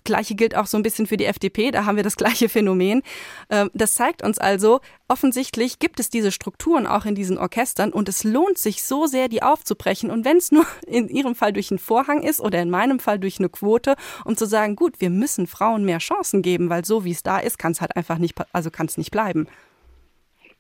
Gleiche 0.05 0.37
gilt 0.37 0.55
auch 0.55 0.67
so 0.67 0.76
ein 0.76 0.83
bisschen 0.83 1.07
für 1.07 1.17
die 1.17 1.25
FDP, 1.25 1.73
da 1.73 1.85
haben 1.85 1.97
wir 1.97 2.05
das 2.05 2.17
gleiche 2.23 2.49
Phänomen. 2.49 3.02
Ähm, 3.50 3.71
das 3.75 3.95
zeigt 3.95 4.23
uns 4.23 4.38
also, 4.38 4.81
offensichtlich 5.09 5.81
gibt 5.81 5.99
es 5.99 6.09
diese 6.09 6.31
Strukturen 6.31 6.87
auch 6.87 7.05
in 7.05 7.14
diesen 7.14 7.37
Orchestern 7.37 7.93
und 7.93 8.09
es 8.09 8.23
lohnt 8.23 8.59
sich 8.59 8.85
so 8.85 9.07
sehr, 9.07 9.29
die 9.29 9.43
aufzubrechen. 9.43 10.11
Und 10.11 10.25
wenn 10.25 10.37
es 10.37 10.52
nur 10.52 10.67
in 10.87 11.09
Ihrem 11.09 11.35
Fall 11.35 11.52
durch 11.52 11.71
einen 11.71 11.79
Vorhang 11.79 12.23
ist 12.23 12.40
oder 12.40 12.62
in 12.62 12.71
meinem 12.71 13.00
Fall 13.00 13.19
durch 13.19 13.38
eine 13.38 13.49
Quote, 13.49 13.97
um 14.25 14.37
zu 14.37 14.47
sagen, 14.47 14.76
gut, 14.76 15.00
wir 15.00 15.11
müssen 15.11 15.47
Frauen 15.47 15.85
mehr 15.85 15.99
Chancen 15.99 16.43
geben, 16.43 16.71
weil 16.71 16.85
so 16.85 17.05
wie 17.05 17.11
es 17.11 17.23
da 17.23 17.38
ist, 17.38 17.59
kann 17.59 17.73
es 17.73 17.81
halt 17.81 17.97
einfach 17.97 18.19
nicht, 18.19 18.37
also 18.52 18.71
kann 18.71 18.87
es 18.87 18.97
nicht 18.97 19.11
bleiben. 19.11 19.49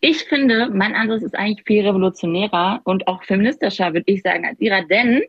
Ich 0.00 0.24
finde, 0.24 0.70
mein 0.72 0.94
Ansatz 0.94 1.22
ist 1.22 1.34
eigentlich 1.34 1.66
viel 1.66 1.86
revolutionärer 1.86 2.80
und 2.84 3.06
auch 3.06 3.22
feministischer, 3.24 3.92
würde 3.92 4.04
ich 4.06 4.22
sagen, 4.22 4.46
als 4.46 4.58
ihrer, 4.60 4.82
denn 4.82 5.22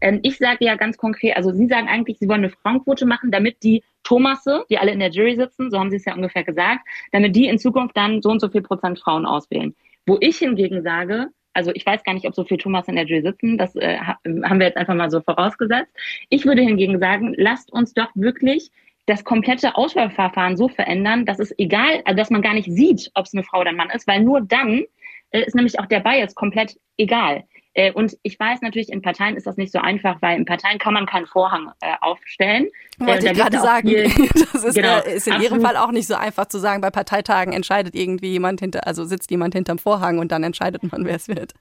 ähm, 0.00 0.20
ich 0.22 0.38
sage 0.38 0.64
ja 0.64 0.76
ganz 0.76 0.96
konkret, 0.96 1.36
also 1.36 1.52
Sie 1.52 1.66
sagen 1.66 1.88
eigentlich, 1.88 2.18
Sie 2.18 2.28
wollen 2.28 2.44
eine 2.44 2.50
Frauenquote 2.50 3.06
machen, 3.06 3.30
damit 3.30 3.62
die 3.62 3.82
Thomasse, 4.02 4.64
die 4.70 4.78
alle 4.78 4.92
in 4.92 5.00
der 5.00 5.10
Jury 5.10 5.36
sitzen, 5.36 5.70
so 5.70 5.78
haben 5.78 5.90
Sie 5.90 5.96
es 5.96 6.04
ja 6.04 6.14
ungefähr 6.14 6.44
gesagt, 6.44 6.86
damit 7.12 7.36
die 7.36 7.46
in 7.46 7.58
Zukunft 7.58 7.96
dann 7.96 8.22
so 8.22 8.30
und 8.30 8.40
so 8.40 8.48
viel 8.48 8.62
Prozent 8.62 8.98
Frauen 8.98 9.26
auswählen. 9.26 9.74
Wo 10.06 10.18
ich 10.20 10.38
hingegen 10.38 10.82
sage, 10.82 11.28
also 11.54 11.70
ich 11.74 11.86
weiß 11.86 12.02
gar 12.02 12.14
nicht, 12.14 12.26
ob 12.26 12.34
so 12.34 12.44
viele 12.44 12.58
Thomas 12.58 12.88
in 12.88 12.96
der 12.96 13.06
Jury 13.06 13.22
sitzen, 13.22 13.56
das 13.58 13.76
äh, 13.76 13.98
haben 13.98 14.58
wir 14.58 14.66
jetzt 14.66 14.76
einfach 14.76 14.94
mal 14.94 15.10
so 15.10 15.20
vorausgesetzt. 15.20 15.92
Ich 16.28 16.44
würde 16.44 16.62
hingegen 16.62 16.98
sagen, 16.98 17.34
lasst 17.36 17.72
uns 17.72 17.94
doch 17.94 18.10
wirklich 18.14 18.70
das 19.06 19.24
komplette 19.24 19.76
Auswahlverfahren 19.76 20.56
so 20.56 20.68
verändern, 20.68 21.26
dass 21.26 21.38
es 21.38 21.54
egal, 21.58 22.02
also 22.04 22.16
dass 22.16 22.30
man 22.30 22.42
gar 22.42 22.54
nicht 22.54 22.70
sieht, 22.70 23.10
ob 23.14 23.26
es 23.26 23.34
eine 23.34 23.42
Frau 23.42 23.60
oder 23.60 23.70
ein 23.70 23.76
Mann 23.76 23.90
ist, 23.90 24.06
weil 24.06 24.22
nur 24.22 24.40
dann 24.40 24.84
äh, 25.30 25.42
ist 25.44 25.54
nämlich 25.54 25.78
auch 25.78 25.86
der 25.86 26.00
Bias 26.00 26.34
komplett 26.34 26.78
egal. 26.96 27.44
Äh, 27.74 27.92
und 27.92 28.16
ich 28.22 28.38
weiß 28.38 28.62
natürlich, 28.62 28.90
in 28.90 29.02
Parteien 29.02 29.36
ist 29.36 29.46
das 29.46 29.56
nicht 29.56 29.72
so 29.72 29.80
einfach, 29.80 30.22
weil 30.22 30.38
in 30.38 30.44
Parteien 30.44 30.78
kann 30.78 30.94
man 30.94 31.06
keinen 31.06 31.26
Vorhang 31.26 31.72
äh, 31.80 31.94
aufstellen. 32.00 32.68
Wollte 32.98 33.26
äh, 33.26 33.32
ich 33.32 33.38
gerade 33.38 33.58
sagen. 33.58 33.88
Viel, 33.88 34.04
das 34.52 34.64
ist, 34.64 34.74
genau, 34.74 34.98
ist 35.00 35.26
in 35.26 35.34
absolut. 35.34 35.42
Ihrem 35.42 35.60
Fall 35.60 35.76
auch 35.76 35.90
nicht 35.90 36.06
so 36.06 36.14
einfach 36.14 36.46
zu 36.46 36.58
sagen, 36.58 36.80
bei 36.80 36.90
Parteitagen 36.90 37.52
entscheidet 37.52 37.94
irgendwie 37.94 38.28
jemand 38.28 38.60
hinter, 38.60 38.86
also 38.86 39.04
sitzt 39.04 39.30
jemand 39.30 39.54
hinterm 39.54 39.78
Vorhang 39.78 40.18
und 40.18 40.30
dann 40.30 40.44
entscheidet 40.44 40.90
man, 40.90 41.04
wer 41.04 41.16
es 41.16 41.28
wird. 41.28 41.52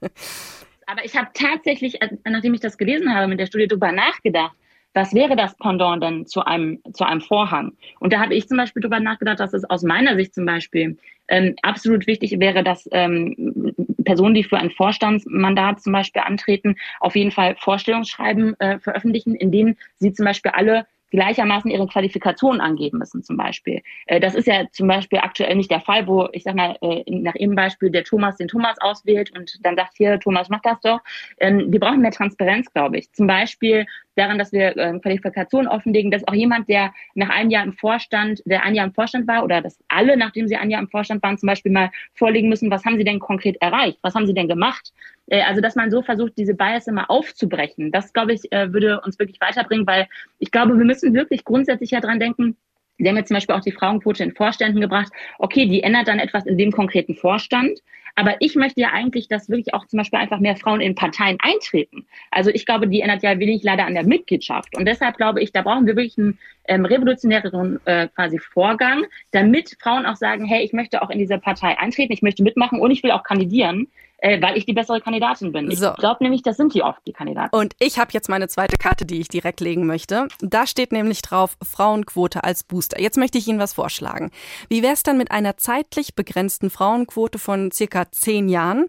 Aber 0.85 1.03
ich 1.03 1.17
habe 1.17 1.29
tatsächlich, 1.33 2.00
nachdem 2.25 2.53
ich 2.53 2.59
das 2.59 2.77
gelesen 2.77 3.13
habe, 3.13 3.27
mit 3.27 3.39
der 3.39 3.47
Studie 3.47 3.67
darüber 3.67 3.91
nachgedacht, 3.91 4.55
was 4.93 5.13
wäre 5.13 5.35
das 5.35 5.55
Pendant 5.57 6.03
denn 6.03 6.25
zu 6.25 6.45
einem, 6.45 6.79
zu 6.93 7.03
einem 7.03 7.21
Vorhang? 7.21 7.73
Und 8.00 8.13
da 8.13 8.19
habe 8.19 8.35
ich 8.35 8.47
zum 8.47 8.57
Beispiel 8.57 8.81
darüber 8.81 9.00
nachgedacht, 9.00 9.39
dass 9.39 9.53
es 9.53 9.67
aus 9.69 9.83
meiner 9.83 10.15
Sicht 10.15 10.33
zum 10.33 10.45
Beispiel 10.45 10.97
ähm, 11.27 11.55
absolut 11.62 12.05
wichtig 12.05 12.39
wäre, 12.39 12.63
dass 12.63 12.88
ähm, 12.91 13.73
Personen, 14.03 14.35
die 14.35 14.43
für 14.43 14.57
ein 14.57 14.71
Vorstandsmandat 14.71 15.81
zum 15.81 15.93
Beispiel 15.93 16.21
antreten, 16.21 16.75
auf 17.00 17.15
jeden 17.15 17.31
Fall 17.31 17.55
Vorstellungsschreiben 17.59 18.59
äh, 18.59 18.79
veröffentlichen, 18.79 19.35
in 19.35 19.51
denen 19.51 19.77
sie 19.97 20.13
zum 20.13 20.25
Beispiel 20.25 20.51
alle 20.51 20.85
gleichermaßen 21.13 21.69
ihre 21.69 21.88
Qualifikationen 21.88 22.59
angeben 22.59 22.97
müssen 22.97 23.23
zum 23.23 23.38
Beispiel. 23.38 23.81
Äh, 24.07 24.19
das 24.19 24.33
ist 24.33 24.47
ja 24.47 24.65
zum 24.71 24.88
Beispiel 24.88 25.19
aktuell 25.19 25.55
nicht 25.55 25.69
der 25.69 25.79
Fall, 25.79 26.07
wo 26.07 26.27
ich 26.33 26.43
sag 26.43 26.55
mal, 26.55 26.75
äh, 26.81 27.03
nach 27.07 27.35
Ihrem 27.35 27.55
Beispiel 27.55 27.91
der 27.91 28.03
Thomas 28.03 28.38
den 28.38 28.47
Thomas 28.47 28.77
auswählt 28.81 29.31
und 29.38 29.59
dann 29.63 29.75
sagt 29.75 29.93
hier, 29.95 30.19
Thomas, 30.19 30.50
mach 30.50 30.62
das 30.62 30.79
doch. 30.81 31.00
Ähm, 31.39 31.71
wir 31.71 31.79
brauchen 31.79 32.01
mehr 32.01 32.12
Transparenz, 32.12 32.73
glaube 32.73 32.97
ich. 32.97 33.12
Zum 33.13 33.27
Beispiel 33.27 33.85
daran, 34.15 34.38
dass 34.38 34.51
wir 34.51 34.77
äh, 34.77 35.00
Qualifikationen 35.00 35.67
offenlegen, 35.67 36.12
dass 36.12 36.27
auch 36.27 36.34
jemand, 36.34 36.70
der 36.70 36.93
nach 37.15 37.29
einem 37.29 37.50
Jahr 37.50 37.63
im 37.63 37.74
Vorstand, 37.74 38.41
der 38.46 38.63
ein 38.63 38.75
Jahr 38.75 38.86
im 38.86 38.93
Vorstand 38.93 39.27
war 39.27 39.43
oder 39.43 39.62
dass 39.62 39.79
alle, 39.88 40.17
nachdem 40.17 40.48
sie 40.48 40.55
ein 40.55 40.70
Jahr 40.70 40.82
im 40.82 40.89
Vorstand 40.89 41.24
waren, 41.24 41.38
zum 41.38 41.48
Beispiel 41.48 41.72
mal 41.72 41.91
vorlegen 42.13 42.50
müssen, 42.50 42.72
was 42.72 42.86
haben 42.86 42.98
sie 42.98 43.03
denn 43.03 43.20
konkret 43.20 43.58
erreicht, 43.62 44.00
was 44.01 44.15
haben 44.15 44.27
sie 44.27 44.34
denn 44.34 44.48
gemacht. 44.48 44.93
Äh, 45.27 45.41
also 45.41 45.62
dass 45.62 45.75
man 45.75 45.91
so 45.91 46.01
versucht, 46.01 46.34
diese 46.38 46.53
Bias 46.53 46.88
immer 46.88 47.10
aufzubrechen, 47.10 47.91
das, 47.91 48.13
glaube 48.13 48.34
ich, 48.34 48.51
äh, 48.51 48.72
würde 48.72 49.01
uns 49.01 49.20
wirklich 49.20 49.39
weiterbringen, 49.41 49.88
weil 49.88 50.08
ich 50.39 50.51
glaube, 50.51 50.77
wir 50.77 50.86
müssen 50.86 51.13
wirklich 51.13 51.43
grundsätzlich 51.43 51.91
ja 51.91 52.00
dran 52.00 52.20
denken, 52.20 52.58
Sie 53.00 53.10
haben 53.10 53.17
jetzt 53.17 53.29
zum 53.29 53.36
Beispiel 53.36 53.55
auch 53.55 53.62
die 53.62 53.72
Frauenquote 53.72 54.24
in 54.24 54.36
Vorständen 54.36 54.79
gebracht. 54.79 55.12
Okay, 55.39 55.65
die 55.65 55.82
ändert 55.82 56.08
dann 56.08 56.20
etwas 56.20 56.46
in 56.46 56.58
dem 56.58 56.72
konkreten 56.72 57.15
Vorstand. 57.15 57.79
Aber 58.15 58.36
ich 58.39 58.55
möchte 58.55 58.82
ja 58.82 58.89
eigentlich, 58.91 59.27
dass 59.27 59.50
wirklich 59.50 59.74
auch 59.74 59.88
zum 59.88 59.98
Beispiel 59.98 60.20
einfach 60.20 60.39
mehr 60.39 60.55
Frauen 60.55 60.82
in 60.82 60.93
Parteien 60.93 61.38
eintreten. 61.41 62.05
Also 62.29 62.51
ich 62.51 62.65
glaube, 62.65 62.88
die 62.88 63.01
ändert 63.01 63.24
ja 63.24 63.39
wenig 63.39 63.63
leider 63.63 63.86
an 63.86 63.96
der 63.96 64.05
Mitgliedschaft. 64.05 64.77
Und 64.77 64.86
deshalb 64.86 65.17
glaube 65.17 65.41
ich, 65.41 65.51
da 65.51 65.63
brauchen 65.63 65.88
wir 65.88 65.96
wirklich 65.96 66.17
einen 66.17 66.38
ähm, 66.67 66.86
revolutionäreren 66.86 67.79
äh, 67.86 68.08
quasi 68.08 68.39
Vorgang, 68.39 69.03
damit 69.32 69.77
Frauen 69.82 70.05
auch 70.05 70.15
sagen, 70.15 70.46
hey, 70.46 70.63
ich 70.63 70.74
möchte 70.74 71.01
auch 71.01 71.10
in 71.10 71.20
diese 71.20 71.38
Partei 71.38 71.77
eintreten, 71.77 72.13
ich 72.13 72.22
möchte 72.22 72.43
mitmachen 72.43 72.79
und 72.79 72.91
ich 72.91 73.03
will 73.03 73.12
auch 73.12 73.24
kandidieren 73.24 73.88
äh, 74.24 74.41
weil 74.41 74.58
ich 74.58 74.65
die 74.65 74.74
bessere 74.74 75.01
Kandidatin 75.01 75.51
bin. 75.51 75.70
So. 75.75 75.89
Ich 75.91 75.96
glaube 75.98 76.24
nämlich, 76.24 76.41
das 76.41 76.55
sind 76.55 76.74
die 76.74 76.82
oft, 76.82 77.01
die 77.05 77.12
Kandidaten. 77.12 77.53
Und 77.53 77.75
ich 77.79 78.00
habe 78.00 78.12
jetzt 78.13 78.29
meine 78.29 78.48
zweite 78.48 78.77
Karte, 78.77 79.05
die 79.05 79.20
ich 79.20 79.27
direkt 79.27 79.60
legen 79.60 79.86
möchte. 79.86 80.29
Da 80.39 80.65
steht 80.65 80.93
nämlich 80.93 81.22
drauf 81.22 81.58
Frauenquote 81.62 82.43
als 82.43 82.63
Booster. 82.63 83.01
Jetzt 83.01 83.17
möchte 83.17 83.38
ich 83.38 83.48
Ihnen 83.48 83.60
was 83.60 83.74
vorschlagen. 83.74 84.32
Wie 84.70 84.82
wäre 84.82 84.93
es 84.93 85.03
dann 85.03 85.17
mit 85.17 85.32
einer 85.32 85.58
zeitlich 85.58 86.15
begrenzten 86.15 86.70
Frauenquote 86.70 87.38
von 87.38 87.72
circa 87.72 88.10
zehn 88.12 88.48
Jahren, 88.48 88.86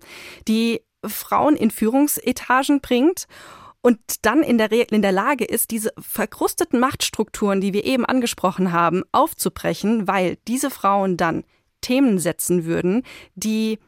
die 0.46 0.82
Frauen 1.04 1.56
in 1.56 1.72
Führungsetagen 1.72 2.80
bringt? 2.80 3.26
Und 3.84 3.98
dann 4.22 4.42
in 4.42 4.56
der, 4.56 4.72
in 4.72 5.02
der 5.02 5.12
Lage 5.12 5.44
ist, 5.44 5.70
diese 5.70 5.92
verkrusteten 5.98 6.80
Machtstrukturen, 6.80 7.60
die 7.60 7.74
wir 7.74 7.84
eben 7.84 8.06
angesprochen 8.06 8.72
haben, 8.72 9.02
aufzubrechen, 9.12 10.08
weil 10.08 10.38
diese 10.48 10.70
Frauen 10.70 11.18
dann 11.18 11.44
Themen 11.82 12.18
setzen 12.18 12.64
würden, 12.64 13.02
die 13.34 13.78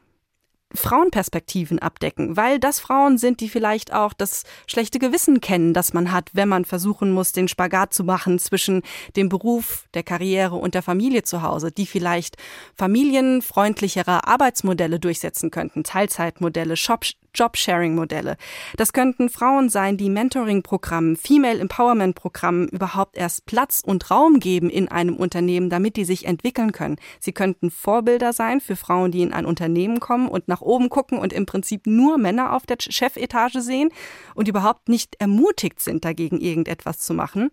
Frauenperspektiven 0.74 1.78
abdecken, 1.78 2.36
weil 2.36 2.58
das 2.58 2.78
Frauen 2.78 3.16
sind, 3.16 3.40
die 3.40 3.48
vielleicht 3.48 3.94
auch 3.94 4.12
das 4.12 4.42
schlechte 4.66 4.98
Gewissen 4.98 5.40
kennen, 5.40 5.72
das 5.72 5.94
man 5.94 6.12
hat, 6.12 6.28
wenn 6.34 6.50
man 6.50 6.66
versuchen 6.66 7.10
muss, 7.12 7.32
den 7.32 7.48
Spagat 7.48 7.94
zu 7.94 8.04
machen 8.04 8.38
zwischen 8.38 8.82
dem 9.16 9.30
Beruf, 9.30 9.86
der 9.94 10.02
Karriere 10.02 10.56
und 10.56 10.74
der 10.74 10.82
Familie 10.82 11.22
zu 11.22 11.40
Hause, 11.40 11.72
die 11.72 11.86
vielleicht 11.86 12.36
familienfreundlichere 12.74 14.26
Arbeitsmodelle 14.26 15.00
durchsetzen 15.00 15.50
könnten, 15.50 15.84
Teilzeitmodelle, 15.84 16.76
Shop 16.76 17.04
Jobsharing-Modelle. 17.36 18.36
Das 18.76 18.92
könnten 18.92 19.28
Frauen 19.28 19.68
sein, 19.68 19.96
die 19.96 20.10
Mentoring-Programmen, 20.10 21.16
Female 21.16 21.60
Empowerment-Programmen 21.60 22.68
überhaupt 22.68 23.16
erst 23.16 23.46
Platz 23.46 23.82
und 23.84 24.10
Raum 24.10 24.40
geben 24.40 24.70
in 24.70 24.88
einem 24.88 25.16
Unternehmen, 25.16 25.70
damit 25.70 25.96
die 25.96 26.04
sich 26.04 26.26
entwickeln 26.26 26.72
können. 26.72 26.96
Sie 27.20 27.32
könnten 27.32 27.70
Vorbilder 27.70 28.32
sein 28.32 28.60
für 28.60 28.76
Frauen, 28.76 29.10
die 29.10 29.22
in 29.22 29.32
ein 29.32 29.46
Unternehmen 29.46 30.00
kommen 30.00 30.28
und 30.28 30.48
nach 30.48 30.60
oben 30.60 30.88
gucken 30.88 31.18
und 31.18 31.32
im 31.32 31.46
Prinzip 31.46 31.86
nur 31.86 32.18
Männer 32.18 32.54
auf 32.54 32.66
der 32.66 32.76
Chefetage 32.80 33.60
sehen 33.60 33.90
und 34.34 34.48
überhaupt 34.48 34.88
nicht 34.88 35.16
ermutigt 35.18 35.80
sind, 35.80 36.04
dagegen 36.04 36.40
irgendetwas 36.40 36.98
zu 36.98 37.14
machen. 37.14 37.50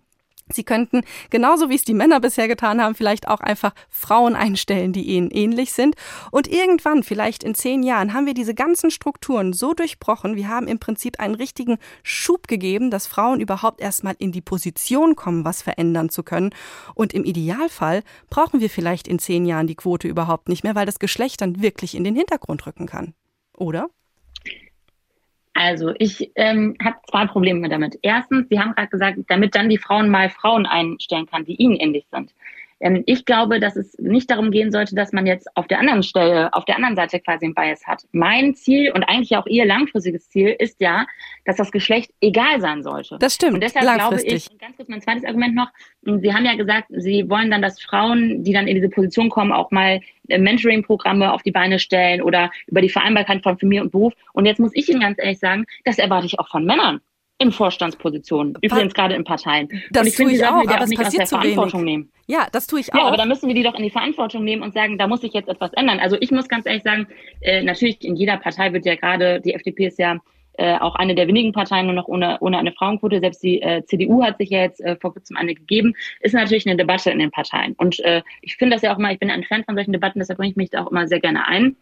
Sie 0.52 0.64
könnten, 0.64 1.02
genauso 1.30 1.70
wie 1.70 1.76
es 1.76 1.84
die 1.84 1.94
Männer 1.94 2.20
bisher 2.20 2.48
getan 2.48 2.82
haben, 2.82 2.96
vielleicht 2.96 3.28
auch 3.28 3.40
einfach 3.40 3.74
Frauen 3.90 4.36
einstellen, 4.36 4.92
die 4.92 5.04
ihnen 5.04 5.32
ähnlich 5.32 5.72
sind. 5.72 5.96
Und 6.32 6.48
irgendwann, 6.48 7.04
vielleicht 7.04 7.44
in 7.44 7.56
zehn 7.56 7.82
Jahren, 7.82 8.14
haben 8.14 8.26
wir 8.26 8.34
diese 8.34 8.54
ganzen 8.54 8.92
Strukturen 8.92 9.54
so 9.54 9.74
durchbrochen. 9.74 10.36
Wir 10.36 10.50
haben 10.50 10.68
im 10.68 10.80
Prinzip 10.80 11.20
einen 11.20 11.36
richtigen 11.36 11.78
Schub 12.04 12.48
gegeben, 12.48 12.92
dass 12.92 13.08
Frauen 13.08 13.40
überhaupt 13.40 13.80
erstmal 13.80 14.16
in 14.20 14.32
die 14.32 14.42
Position 14.42 15.16
kommen, 15.16 15.46
was 15.46 15.62
verändern 15.62 16.10
zu 16.10 16.24
können. 16.24 16.52
Und 16.94 17.14
im 17.14 17.24
Idealfall 17.24 18.04
brauchen 18.30 18.60
wir 18.60 18.70
vielleicht 18.70 19.08
in 19.08 19.20
zehn 19.20 19.46
Jahren 19.46 19.68
die 19.68 19.76
Quote 19.76 20.08
überhaupt 20.08 20.50
nicht 20.50 20.64
mehr, 20.64 20.76
weil 20.76 20.86
das 20.86 21.00
Geschlecht 21.00 21.42
dann 21.42 21.62
wirklich 21.62 21.96
in 21.96 22.04
den 22.04 22.16
Hintergrund 22.16 22.66
rücken 22.68 22.86
kann. 22.86 23.14
Oder? 23.56 23.90
Also 25.54 25.94
ich 26.00 26.32
ähm, 26.36 26.76
habe 26.84 26.98
zwei 27.10 27.28
Probleme 27.28 27.70
damit. 27.70 27.98
Erstens, 28.02 28.48
Sie 28.50 28.60
haben 28.60 28.74
gerade 28.74 28.88
gesagt, 28.88 29.20
damit 29.28 29.56
dann 29.56 29.70
die 29.70 29.78
Frauen 29.78 30.10
mal 30.10 30.30
Frauen 30.30 30.66
einstellen 30.66 31.28
kann, 31.28 31.46
die 31.46 31.56
ihnen 31.56 31.76
ähnlich 31.76 32.06
sind. 32.12 32.34
Ähm, 32.84 33.02
ich 33.06 33.24
glaube, 33.24 33.62
dass 33.62 33.78
es 33.78 33.98
nicht 33.98 34.30
darum 34.30 34.52
gehen 34.52 34.72
sollte, 34.72 34.94
dass 34.94 35.13
man 35.13 35.25
jetzt 35.25 35.48
auf 35.56 35.68
der 35.68 35.80
anderen 35.80 36.04
Stelle, 36.04 36.54
auf 36.54 36.66
der 36.66 36.75
anderen 36.75 36.98
Seite 36.98 37.22
quasi 37.22 37.46
ein 37.46 37.54
Bias 37.54 37.88
hat. 37.88 38.04
Mein 38.12 38.56
Ziel 38.56 38.92
und 38.92 39.04
eigentlich 39.04 39.36
auch 39.38 39.48
Ihr 39.48 39.66
langfristiges 39.66 40.30
Ziel 40.30 40.54
ist 40.60 40.82
ja, 40.82 41.08
dass 41.46 41.56
das 41.56 41.72
Geschlecht 41.72 42.12
egal 42.20 42.60
sein 42.60 42.84
sollte. 42.84 43.18
Das 43.20 43.36
stimmt. 43.36 43.54
Und 43.54 43.63
deshalb 43.63 43.86
glaube 43.86 44.22
ich, 44.22 44.52
und 44.52 44.60
ganz 44.60 44.75
kurz 44.75 44.90
mein 44.90 45.02
zweites 45.02 45.24
Argument 45.24 45.56
noch, 45.56 45.70
Sie 46.02 46.34
haben 46.34 46.44
ja 46.44 46.56
gesagt, 46.56 46.88
Sie 46.90 47.30
wollen 47.30 47.50
dann, 47.50 47.62
dass 47.62 47.82
Frauen, 47.82 48.44
die 48.44 48.52
dann 48.52 48.68
in 48.68 48.75
diese 48.75 48.90
Position 48.90 49.30
kommen, 49.30 49.54
auch 49.54 49.72
mal 49.72 50.02
äh, 50.28 50.38
Mentoring-Programme 50.38 51.32
auf 51.32 51.42
die 51.42 51.52
Beine 51.52 51.80
stellen 51.80 52.22
oder 52.22 52.52
über 52.68 52.82
die 52.82 52.90
Vereinbarkeit 52.90 53.44
von 53.44 53.58
Familie 53.58 53.84
und 53.84 53.92
Beruf. 53.94 54.13
Und 54.34 54.46
jetzt 54.46 54.60
muss 54.60 54.72
ich 54.74 54.90
Ihnen 54.90 55.00
ganz 55.00 55.18
ehrlich 55.20 55.40
sagen, 55.40 55.66
das 55.86 56.00
erwarte 56.00 56.25
ich 56.25 56.38
auch 56.38 56.50
von 56.50 56.66
Männern 56.66 57.00
in 57.44 57.52
Vorstandspositionen, 57.52 58.58
übrigens 58.62 58.94
gerade 58.94 59.16
in 59.16 59.24
Parteien. 59.24 59.70
Das 59.92 60.02
und 60.02 60.08
ich 60.08 60.16
tue 60.16 60.28
finde, 60.28 60.42
ich 60.42 60.46
auch, 60.46 60.68
aber 60.68 60.84
es 60.84 60.96
passiert 60.96 61.28
zu 61.28 61.42
wenig. 61.42 61.74
Nehmen. 61.74 62.12
Ja, 62.28 62.48
das 62.52 62.68
tue 62.68 62.80
ich 62.80 62.94
auch. 62.94 62.98
Ja, 62.98 63.06
aber 63.06 63.18
da 63.18 63.26
müssen 63.26 63.48
wir 63.48 63.56
die 63.56 63.64
doch 63.64 63.76
in 63.76 63.84
die 63.84 63.90
Verantwortung 63.90 64.44
nehmen 64.44 64.64
und 64.64 64.74
sagen, 64.74 64.98
da 64.98 65.08
muss 65.08 65.22
sich 65.22 65.34
jetzt 65.34 65.50
etwas 65.50 65.74
ändern. 65.74 66.00
Also 66.00 66.18
ich 66.20 66.32
muss 66.32 66.48
ganz 66.48 66.66
ehrlich 66.66 66.84
sagen, 66.84 67.08
äh, 67.42 67.62
natürlich 67.62 68.04
in 68.04 68.16
jeder 68.16 68.38
Partei 68.38 68.74
wird 68.74 68.86
ja 68.86 68.96
gerade, 68.96 69.42
die 69.42 69.54
FDP 69.54 69.88
ist 69.88 70.00
ja 70.00 70.18
äh, 70.58 70.78
auch 70.78 70.96
eine 70.96 71.16
der 71.16 71.28
wenigen 71.28 71.52
Parteien 71.52 71.88
nur 71.88 71.96
noch 71.96 72.08
ohne, 72.08 72.38
ohne 72.40 72.58
eine 72.58 72.72
Frauenquote. 72.72 73.20
Selbst 73.20 73.44
die 73.44 73.62
äh, 73.62 73.84
CDU 73.86 74.24
hat 74.24 74.38
sich 74.38 74.50
ja 74.50 74.62
jetzt 74.62 74.82
äh, 74.82 74.96
vor 74.96 75.14
kurzem 75.14 75.36
eine 75.36 75.56
gegeben. 75.56 75.94
Ist 76.22 76.34
natürlich 76.34 76.68
eine 76.68 76.78
Debatte 76.78 77.12
in 77.12 77.20
den 77.20 77.32
Parteien. 77.32 77.74
Und 77.78 78.00
äh, 78.02 78.22
ich 78.42 78.56
finde 78.56 78.76
das 78.76 78.84
ja 78.84 78.94
auch 78.94 79.00
mal, 79.00 79.14
ich 79.14 79.20
bin 79.20 79.32
ein 79.32 79.44
Fan 79.44 79.64
von 79.64 79.76
solchen 79.76 79.94
Debatten, 79.94 80.20
deshalb 80.20 80.38
bringe 80.38 80.52
ich 80.52 80.58
mich 80.58 80.70
da 80.70 80.84
auch 80.84 80.92
immer 80.92 81.08
sehr 81.08 81.20
gerne 81.20 81.48
ein. 81.48 81.76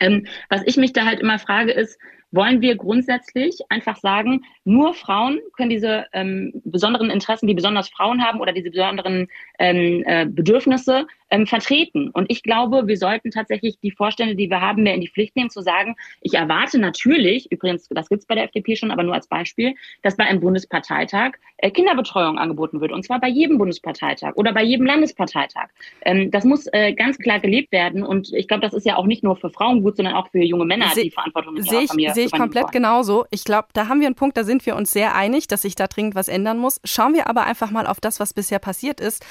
Ähm, 0.00 0.26
was 0.48 0.62
ich 0.64 0.76
mich 0.76 0.92
da 0.92 1.04
halt 1.04 1.20
immer 1.20 1.38
frage, 1.38 1.72
ist, 1.72 1.98
wollen 2.34 2.60
wir 2.60 2.76
grundsätzlich 2.76 3.60
einfach 3.68 3.96
sagen, 3.96 4.42
nur 4.64 4.94
Frauen 4.94 5.40
können 5.56 5.70
diese 5.70 6.06
ähm, 6.12 6.52
besonderen 6.64 7.10
Interessen, 7.10 7.46
die 7.46 7.54
besonders 7.54 7.88
Frauen 7.88 8.24
haben 8.24 8.40
oder 8.40 8.52
diese 8.52 8.70
besonderen 8.70 9.28
ähm, 9.58 10.02
äh, 10.06 10.26
Bedürfnisse 10.26 11.06
ähm, 11.30 11.46
vertreten. 11.46 12.10
Und 12.10 12.30
ich 12.30 12.42
glaube, 12.42 12.86
wir 12.86 12.96
sollten 12.96 13.30
tatsächlich 13.30 13.78
die 13.80 13.90
Vorstände, 13.90 14.36
die 14.36 14.50
wir 14.50 14.60
haben, 14.60 14.82
mehr 14.82 14.94
in 14.94 15.00
die 15.00 15.08
Pflicht 15.08 15.36
nehmen, 15.36 15.50
zu 15.50 15.60
sagen, 15.60 15.96
ich 16.20 16.34
erwarte 16.34 16.78
natürlich, 16.78 17.50
übrigens, 17.50 17.88
das 17.88 18.08
gibt 18.08 18.20
es 18.22 18.26
bei 18.26 18.34
der 18.34 18.44
FDP 18.44 18.76
schon, 18.76 18.90
aber 18.90 19.02
nur 19.02 19.14
als 19.14 19.26
Beispiel, 19.26 19.74
dass 20.02 20.16
bei 20.16 20.24
einem 20.24 20.40
Bundesparteitag 20.40 21.32
äh, 21.58 21.70
Kinderbetreuung 21.70 22.38
angeboten 22.38 22.80
wird. 22.80 22.92
Und 22.92 23.04
zwar 23.04 23.20
bei 23.20 23.28
jedem 23.28 23.58
Bundesparteitag 23.58 24.34
oder 24.36 24.52
bei 24.52 24.62
jedem 24.62 24.86
Landesparteitag. 24.86 25.68
Ähm, 26.02 26.30
das 26.30 26.44
muss 26.44 26.66
äh, 26.72 26.92
ganz 26.92 27.18
klar 27.18 27.40
gelebt 27.40 27.72
werden. 27.72 28.02
Und 28.02 28.32
ich 28.32 28.48
glaube, 28.48 28.62
das 28.62 28.74
ist 28.74 28.86
ja 28.86 28.96
auch 28.96 29.06
nicht 29.06 29.22
nur 29.22 29.36
für 29.36 29.50
Frauen 29.50 29.82
gut, 29.82 29.96
sondern 29.96 30.14
auch 30.14 30.28
für 30.30 30.42
junge 30.42 30.64
Männer, 30.64 30.86
die 30.94 31.10
Verantwortung 31.10 31.56
in 31.56 31.64
ihrer 31.64 31.86
Familie 31.86 32.23
sehe 32.28 32.36
ich 32.36 32.40
komplett 32.40 32.72
genauso. 32.72 33.26
Ich 33.30 33.44
glaube, 33.44 33.68
da 33.72 33.88
haben 33.88 34.00
wir 34.00 34.06
einen 34.06 34.16
Punkt, 34.16 34.36
da 34.36 34.44
sind 34.44 34.66
wir 34.66 34.76
uns 34.76 34.92
sehr 34.92 35.14
einig, 35.14 35.46
dass 35.46 35.62
sich 35.62 35.74
da 35.74 35.86
dringend 35.86 36.14
was 36.14 36.28
ändern 36.28 36.58
muss. 36.58 36.80
Schauen 36.84 37.14
wir 37.14 37.28
aber 37.28 37.44
einfach 37.44 37.70
mal 37.70 37.86
auf 37.86 38.00
das, 38.00 38.20
was 38.20 38.34
bisher 38.34 38.58
passiert 38.58 39.00
ist. 39.00 39.24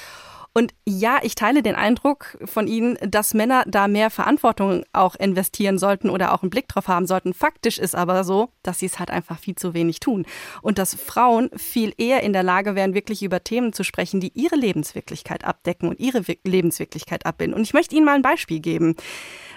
Und 0.56 0.72
ja, 0.86 1.18
ich 1.22 1.34
teile 1.34 1.64
den 1.64 1.74
Eindruck 1.74 2.38
von 2.44 2.68
Ihnen, 2.68 2.96
dass 3.02 3.34
Männer 3.34 3.64
da 3.66 3.88
mehr 3.88 4.08
Verantwortung 4.08 4.84
auch 4.92 5.16
investieren 5.16 5.78
sollten 5.78 6.08
oder 6.08 6.32
auch 6.32 6.42
einen 6.42 6.50
Blick 6.50 6.68
drauf 6.68 6.86
haben 6.86 7.08
sollten. 7.08 7.34
Faktisch 7.34 7.76
ist 7.76 7.96
aber 7.96 8.22
so, 8.22 8.50
dass 8.62 8.78
sie 8.78 8.86
es 8.86 9.00
halt 9.00 9.10
einfach 9.10 9.36
viel 9.36 9.56
zu 9.56 9.74
wenig 9.74 9.98
tun. 9.98 10.26
Und 10.62 10.78
dass 10.78 10.94
Frauen 10.94 11.50
viel 11.56 11.92
eher 11.98 12.22
in 12.22 12.32
der 12.32 12.44
Lage 12.44 12.76
wären, 12.76 12.94
wirklich 12.94 13.24
über 13.24 13.42
Themen 13.42 13.72
zu 13.72 13.82
sprechen, 13.82 14.20
die 14.20 14.30
ihre 14.34 14.54
Lebenswirklichkeit 14.54 15.44
abdecken 15.44 15.88
und 15.88 15.98
ihre 15.98 16.22
Lebenswirklichkeit 16.44 17.26
abbilden. 17.26 17.54
Und 17.54 17.62
ich 17.62 17.74
möchte 17.74 17.96
Ihnen 17.96 18.06
mal 18.06 18.14
ein 18.14 18.22
Beispiel 18.22 18.60
geben. 18.60 18.94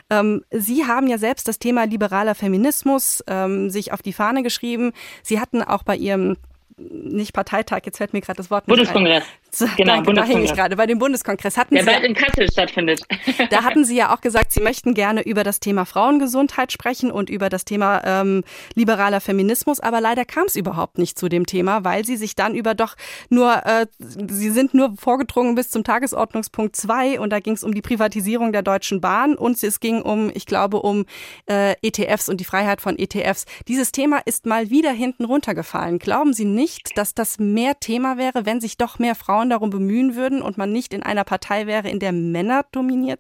Ähm, 0.10 0.44
Sie 0.52 0.86
haben 0.86 1.08
ja 1.08 1.18
selbst 1.18 1.48
das 1.48 1.60
Thema 1.60 1.86
liberaler 1.86 2.36
Feminismus 2.36 3.24
ähm, 3.28 3.70
sich 3.70 3.92
auf 3.92 4.02
die 4.02 4.14
Fahne 4.14 4.44
geschrieben. 4.44 4.94
Sie 5.24 5.40
hatten 5.40 5.62
auch 5.62 5.84
bei 5.84 5.96
Ihrem 5.96 6.38
nicht 6.78 7.34
Parteitag, 7.34 7.82
jetzt 7.86 7.98
fällt 7.98 8.14
mir 8.14 8.22
gerade 8.22 8.38
das 8.38 8.52
Wort 8.52 8.68
nicht 8.68 8.76
Bundeskongress. 8.76 9.24
Ein. 9.24 9.47
Genau, 9.76 9.96
Danke, 9.96 10.14
da 10.14 10.24
hänge 10.24 10.44
ich 10.44 10.54
gerade. 10.54 10.76
Bei 10.76 10.86
dem 10.86 11.00
Bundeskongress 11.00 11.58
hatten 11.58 11.76
Der 11.76 11.84
Sie 11.84 11.90
bald 11.90 12.04
in 12.04 12.14
Kassel 12.14 12.52
stattfindet. 12.52 13.02
Da 13.50 13.64
hatten 13.64 13.86
Sie 13.86 13.96
ja 13.96 14.14
auch 14.14 14.22
gesagt, 14.22 14.52
Sie 14.52 14.60
möchten 14.68 14.94
gerne 14.94 15.22
über 15.22 15.44
das 15.44 15.60
Thema 15.60 15.86
Frauengesundheit 15.86 16.72
sprechen 16.72 17.12
und 17.12 17.30
über 17.30 17.50
das 17.50 17.66
Thema 17.66 18.02
ähm, 18.04 18.44
liberaler 18.76 19.22
Feminismus, 19.22 19.80
aber 19.80 20.02
leider 20.02 20.26
kam 20.26 20.46
es 20.46 20.56
überhaupt 20.56 20.98
nicht 20.98 21.18
zu 21.18 21.30
dem 21.30 21.46
Thema, 21.46 21.84
weil 21.84 22.06
Sie 22.06 22.18
sich 22.18 22.36
dann 22.36 22.56
über 22.56 22.76
doch 22.76 22.96
nur, 23.30 23.66
äh, 23.66 23.88
Sie 24.00 24.50
sind 24.50 24.74
nur 24.74 24.96
vorgedrungen 24.98 25.56
bis 25.56 25.70
zum 25.70 25.84
Tagesordnungspunkt 25.84 26.76
2 26.76 27.20
und 27.20 27.32
da 27.32 27.40
ging 27.40 27.54
es 27.54 27.64
um 27.64 27.74
die 27.74 27.82
Privatisierung 27.82 28.52
der 28.52 28.64
Deutschen 28.64 29.02
Bahn 29.02 29.36
und 29.36 29.62
es 29.64 29.80
ging 29.80 30.02
um, 30.02 30.32
ich 30.34 30.46
glaube, 30.46 30.82
um 30.82 31.06
äh, 31.50 31.76
ETFs 31.82 32.30
und 32.30 32.40
die 32.40 32.46
Freiheit 32.46 32.82
von 32.82 32.98
ETFs. 32.98 33.46
Dieses 33.68 33.92
Thema 33.92 34.20
ist 34.26 34.46
mal 34.46 34.70
wieder 34.70 34.92
hinten 34.92 35.26
runtergefallen. 35.26 36.00
Glauben 36.00 36.34
Sie 36.34 36.46
nicht, 36.46 36.98
dass 36.98 37.14
das 37.14 37.40
mehr 37.40 37.80
Thema 37.80 38.18
wäre, 38.18 38.46
wenn 38.46 38.62
sich 38.62 38.78
doch 38.78 39.00
mehr 39.00 39.16
Frauen 39.16 39.37
Frauen 39.38 39.52
darum 39.52 39.70
bemühen 39.70 40.16
würden 40.16 40.42
und 40.42 40.58
man 40.58 40.72
nicht 40.72 40.96
in 40.96 41.04
einer 41.04 41.24
Partei 41.24 41.68
wäre, 41.68 41.88
in 41.90 42.00
der 42.00 42.12
Männer 42.12 42.66
dominiert 42.72 43.20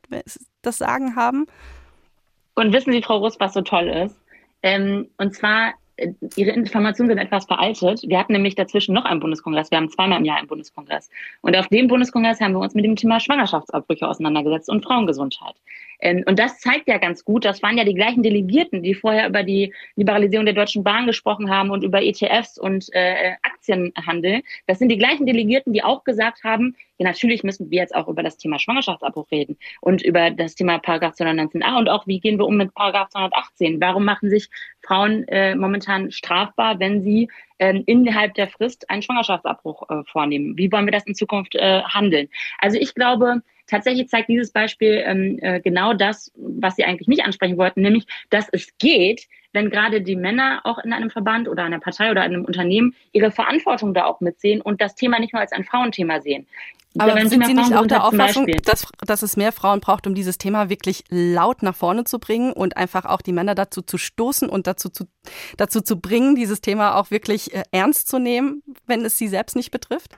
das 0.63 0.79
Sagen 0.79 1.15
haben? 1.15 1.45
Und 2.55 2.73
wissen 2.73 2.91
Sie, 2.91 3.03
Frau 3.03 3.17
Russ, 3.17 3.39
was 3.39 3.53
so 3.53 3.61
toll 3.61 3.87
ist? 3.87 4.19
Ähm, 4.63 5.09
und 5.19 5.35
zwar, 5.35 5.73
äh, 5.97 6.13
Ihre 6.35 6.49
Informationen 6.49 7.09
sind 7.09 7.19
etwas 7.19 7.45
veraltet. 7.45 8.01
Wir 8.07 8.17
hatten 8.17 8.33
nämlich 8.33 8.55
dazwischen 8.55 8.95
noch 8.95 9.05
einen 9.05 9.19
Bundeskongress. 9.19 9.69
Wir 9.69 9.77
haben 9.77 9.91
zweimal 9.91 10.17
im 10.17 10.25
Jahr 10.25 10.37
einen 10.37 10.47
Bundeskongress. 10.47 11.07
Und 11.41 11.55
auf 11.55 11.67
dem 11.67 11.87
Bundeskongress 11.87 12.41
haben 12.41 12.53
wir 12.53 12.61
uns 12.61 12.73
mit 12.73 12.83
dem 12.83 12.95
Thema 12.95 13.19
Schwangerschaftsabbrüche 13.19 14.07
auseinandergesetzt 14.07 14.69
und 14.69 14.83
Frauengesundheit. 14.83 15.53
Ähm, 15.99 16.23
und 16.25 16.39
das 16.39 16.59
zeigt 16.59 16.87
ja 16.87 16.97
ganz 16.97 17.23
gut, 17.25 17.45
das 17.45 17.61
waren 17.61 17.77
ja 17.77 17.83
die 17.83 17.93
gleichen 17.93 18.23
Delegierten, 18.23 18.81
die 18.81 18.95
vorher 18.95 19.27
über 19.29 19.43
die 19.43 19.71
Liberalisierung 19.95 20.45
der 20.47 20.55
Deutschen 20.55 20.83
Bahn 20.83 21.05
gesprochen 21.05 21.51
haben 21.51 21.69
und 21.69 21.83
über 21.83 22.01
ETFs 22.01 22.57
und 22.57 22.89
äh, 22.93 23.33
Aktienhandel. 23.67 24.43
Das 24.65 24.79
sind 24.79 24.89
die 24.89 24.97
gleichen 24.97 25.25
Delegierten, 25.25 25.73
die 25.73 25.83
auch 25.83 26.03
gesagt 26.03 26.43
haben, 26.43 26.75
ja, 26.97 27.07
natürlich 27.07 27.43
müssen 27.43 27.69
wir 27.69 27.79
jetzt 27.79 27.93
auch 27.93 28.07
über 28.07 28.23
das 28.23 28.37
Thema 28.37 28.59
Schwangerschaftsabbruch 28.59 29.29
reden 29.31 29.57
und 29.81 30.01
über 30.01 30.31
das 30.31 30.55
Thema 30.55 30.79
Paragraph 30.79 31.15
219a 31.15 31.77
und 31.77 31.89
auch, 31.89 32.07
wie 32.07 32.19
gehen 32.19 32.39
wir 32.39 32.45
um 32.45 32.57
mit 32.57 32.73
Paragraph 32.73 33.09
218? 33.09 33.79
Warum 33.79 34.05
machen 34.05 34.29
sich 34.29 34.49
Frauen 34.81 35.27
äh, 35.27 35.55
momentan 35.55 36.11
strafbar, 36.11 36.79
wenn 36.79 37.03
sie 37.03 37.29
äh, 37.59 37.79
innerhalb 37.85 38.33
der 38.35 38.47
Frist 38.47 38.89
einen 38.89 39.01
Schwangerschaftsabbruch 39.01 39.89
äh, 39.89 40.03
vornehmen? 40.05 40.57
Wie 40.57 40.71
wollen 40.71 40.85
wir 40.85 40.91
das 40.91 41.05
in 41.05 41.15
Zukunft 41.15 41.55
äh, 41.55 41.81
handeln? 41.83 42.29
Also 42.59 42.79
ich 42.79 42.95
glaube, 42.95 43.41
tatsächlich 43.67 44.09
zeigt 44.09 44.29
dieses 44.29 44.51
Beispiel 44.51 45.03
ähm, 45.05 45.39
äh, 45.41 45.59
genau 45.59 45.93
das, 45.93 46.31
was 46.35 46.75
Sie 46.75 46.83
eigentlich 46.83 47.07
nicht 47.07 47.23
ansprechen 47.23 47.57
wollten, 47.57 47.81
nämlich, 47.81 48.05
dass 48.29 48.47
es 48.51 48.77
geht, 48.77 49.27
wenn 49.53 49.69
gerade 49.69 50.01
die 50.01 50.15
Männer 50.15 50.61
auch 50.63 50.79
in 50.79 50.93
einem 50.93 51.09
Verband 51.09 51.47
oder 51.47 51.63
einer 51.63 51.79
Partei 51.79 52.11
oder 52.11 52.21
einem 52.21 52.45
Unternehmen 52.45 52.95
ihre 53.11 53.31
Verantwortung 53.31 53.93
da 53.93 54.05
auch 54.05 54.21
mitsehen 54.21 54.61
und 54.61 54.81
das 54.81 54.95
Thema 54.95 55.19
nicht 55.19 55.33
nur 55.33 55.41
als 55.41 55.51
ein 55.51 55.63
Frauenthema 55.63 56.21
sehen. 56.21 56.47
Aber 56.99 57.15
wenn 57.15 57.29
sind 57.29 57.45
Sie 57.45 57.53
nicht 57.53 57.73
auch 57.75 57.85
der 57.85 58.05
Auffassung, 58.05 58.47
dass, 58.63 58.87
dass 59.05 59.21
es 59.21 59.37
mehr 59.37 59.51
Frauen 59.51 59.81
braucht, 59.81 60.07
um 60.07 60.15
dieses 60.15 60.37
Thema 60.37 60.69
wirklich 60.69 61.03
laut 61.09 61.61
nach 61.61 61.75
vorne 61.75 62.05
zu 62.05 62.19
bringen 62.19 62.53
und 62.53 62.75
einfach 62.77 63.05
auch 63.05 63.21
die 63.21 63.33
Männer 63.33 63.55
dazu 63.55 63.81
zu 63.81 63.97
stoßen 63.97 64.49
und 64.49 64.67
dazu 64.67 64.89
zu, 64.89 65.05
dazu 65.57 65.81
zu 65.81 65.99
bringen, 65.99 66.35
dieses 66.35 66.61
Thema 66.61 66.95
auch 66.95 67.11
wirklich 67.11 67.53
äh, 67.53 67.63
ernst 67.71 68.07
zu 68.07 68.19
nehmen, 68.19 68.63
wenn 68.87 69.05
es 69.05 69.17
sie 69.17 69.27
selbst 69.27 69.55
nicht 69.55 69.71
betrifft? 69.71 70.17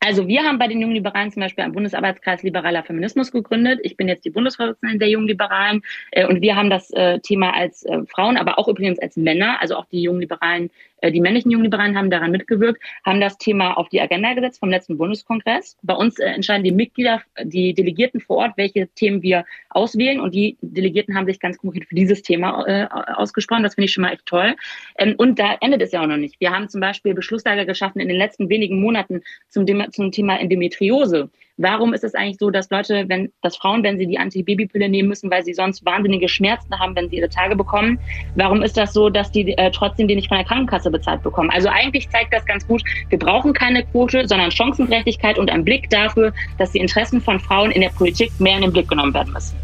Also 0.00 0.28
wir 0.28 0.42
haben 0.42 0.58
bei 0.58 0.68
den 0.68 0.80
Jungen 0.80 0.94
Liberalen 0.94 1.32
zum 1.32 1.40
Beispiel 1.40 1.64
einen 1.64 1.72
Bundesarbeitskreis 1.72 2.42
Liberaler 2.42 2.84
Feminismus 2.84 3.32
gegründet. 3.32 3.80
Ich 3.82 3.96
bin 3.96 4.08
jetzt 4.08 4.24
die 4.24 4.30
Bundesvorsitzende 4.30 4.98
der 4.98 5.08
Jungen 5.08 5.26
Liberalen 5.26 5.82
äh, 6.12 6.26
und 6.26 6.42
wir 6.42 6.54
haben 6.54 6.70
das 6.70 6.90
äh, 6.90 7.18
Thema 7.20 7.54
als 7.54 7.84
äh, 7.84 8.04
Frauen, 8.06 8.36
aber 8.36 8.58
auch 8.58 8.68
übrigens 8.68 8.98
als 8.98 9.16
Männer, 9.16 9.60
also 9.60 9.76
auch 9.76 9.86
die 9.86 10.02
Jungen 10.02 10.20
Liberalen 10.20 10.70
die 11.02 11.20
männlichen 11.20 11.50
Jungliberalen 11.50 11.96
haben 11.96 12.10
daran 12.10 12.30
mitgewirkt, 12.30 12.82
haben 13.04 13.20
das 13.20 13.36
Thema 13.38 13.74
auf 13.74 13.88
die 13.88 14.00
Agenda 14.00 14.32
gesetzt 14.34 14.60
vom 14.60 14.70
letzten 14.70 14.96
Bundeskongress. 14.96 15.76
Bei 15.82 15.94
uns 15.94 16.18
äh, 16.18 16.26
entscheiden 16.26 16.64
die 16.64 16.72
Mitglieder, 16.72 17.22
die 17.42 17.74
Delegierten 17.74 18.20
vor 18.20 18.38
Ort, 18.38 18.56
welche 18.56 18.88
Themen 18.88 19.22
wir 19.22 19.44
auswählen. 19.70 20.20
Und 20.20 20.34
die 20.34 20.56
Delegierten 20.60 21.14
haben 21.14 21.26
sich 21.26 21.40
ganz 21.40 21.58
konkret 21.58 21.86
für 21.86 21.94
dieses 21.94 22.22
Thema 22.22 22.66
äh, 22.66 22.88
ausgesprochen. 23.14 23.62
Das 23.62 23.74
finde 23.74 23.86
ich 23.86 23.92
schon 23.92 24.02
mal 24.02 24.12
echt 24.12 24.26
toll. 24.26 24.56
Ähm, 24.98 25.14
und 25.18 25.38
da 25.38 25.56
endet 25.60 25.82
es 25.82 25.92
ja 25.92 26.02
auch 26.02 26.06
noch 26.06 26.16
nicht. 26.16 26.40
Wir 26.40 26.50
haben 26.50 26.68
zum 26.68 26.80
Beispiel 26.80 27.14
Beschlusslager 27.14 27.64
geschaffen 27.64 28.00
in 28.00 28.08
den 28.08 28.16
letzten 28.16 28.48
wenigen 28.48 28.80
Monaten 28.80 29.22
zum, 29.48 29.66
zum 29.92 30.12
Thema 30.12 30.38
Endometriose. 30.38 31.30
Warum 31.58 31.94
ist 31.94 32.04
es 32.04 32.14
eigentlich 32.14 32.36
so, 32.38 32.50
dass 32.50 32.68
Leute, 32.68 33.06
wenn, 33.08 33.32
dass 33.40 33.56
Frauen, 33.56 33.82
wenn 33.82 33.96
sie 33.96 34.06
die 34.06 34.18
Antibabypille 34.18 34.90
nehmen 34.90 35.08
müssen, 35.08 35.30
weil 35.30 35.42
sie 35.42 35.54
sonst 35.54 35.86
wahnsinnige 35.86 36.28
Schmerzen 36.28 36.78
haben, 36.78 36.94
wenn 36.94 37.08
sie 37.08 37.16
ihre 37.16 37.30
Tage 37.30 37.56
bekommen, 37.56 37.98
warum 38.34 38.62
ist 38.62 38.76
das 38.76 38.92
so, 38.92 39.08
dass 39.08 39.32
die 39.32 39.56
äh, 39.56 39.70
trotzdem 39.70 40.06
die 40.06 40.16
nicht 40.16 40.28
von 40.28 40.36
der 40.36 40.46
Krankenkasse 40.46 40.90
bezahlt 40.90 41.22
bekommen? 41.22 41.48
Also 41.48 41.70
eigentlich 41.70 42.10
zeigt 42.10 42.34
das 42.34 42.44
ganz 42.44 42.66
gut, 42.66 42.82
wir 43.08 43.18
brauchen 43.18 43.54
keine 43.54 43.84
Quote, 43.86 44.28
sondern 44.28 44.50
Chancengerechtigkeit 44.50 45.38
und 45.38 45.50
einen 45.50 45.64
Blick 45.64 45.88
dafür, 45.88 46.34
dass 46.58 46.72
die 46.72 46.78
Interessen 46.78 47.22
von 47.22 47.40
Frauen 47.40 47.70
in 47.70 47.80
der 47.80 47.90
Politik 47.90 48.30
mehr 48.38 48.56
in 48.56 48.62
den 48.62 48.72
Blick 48.72 48.88
genommen 48.90 49.14
werden 49.14 49.32
müssen. 49.32 49.56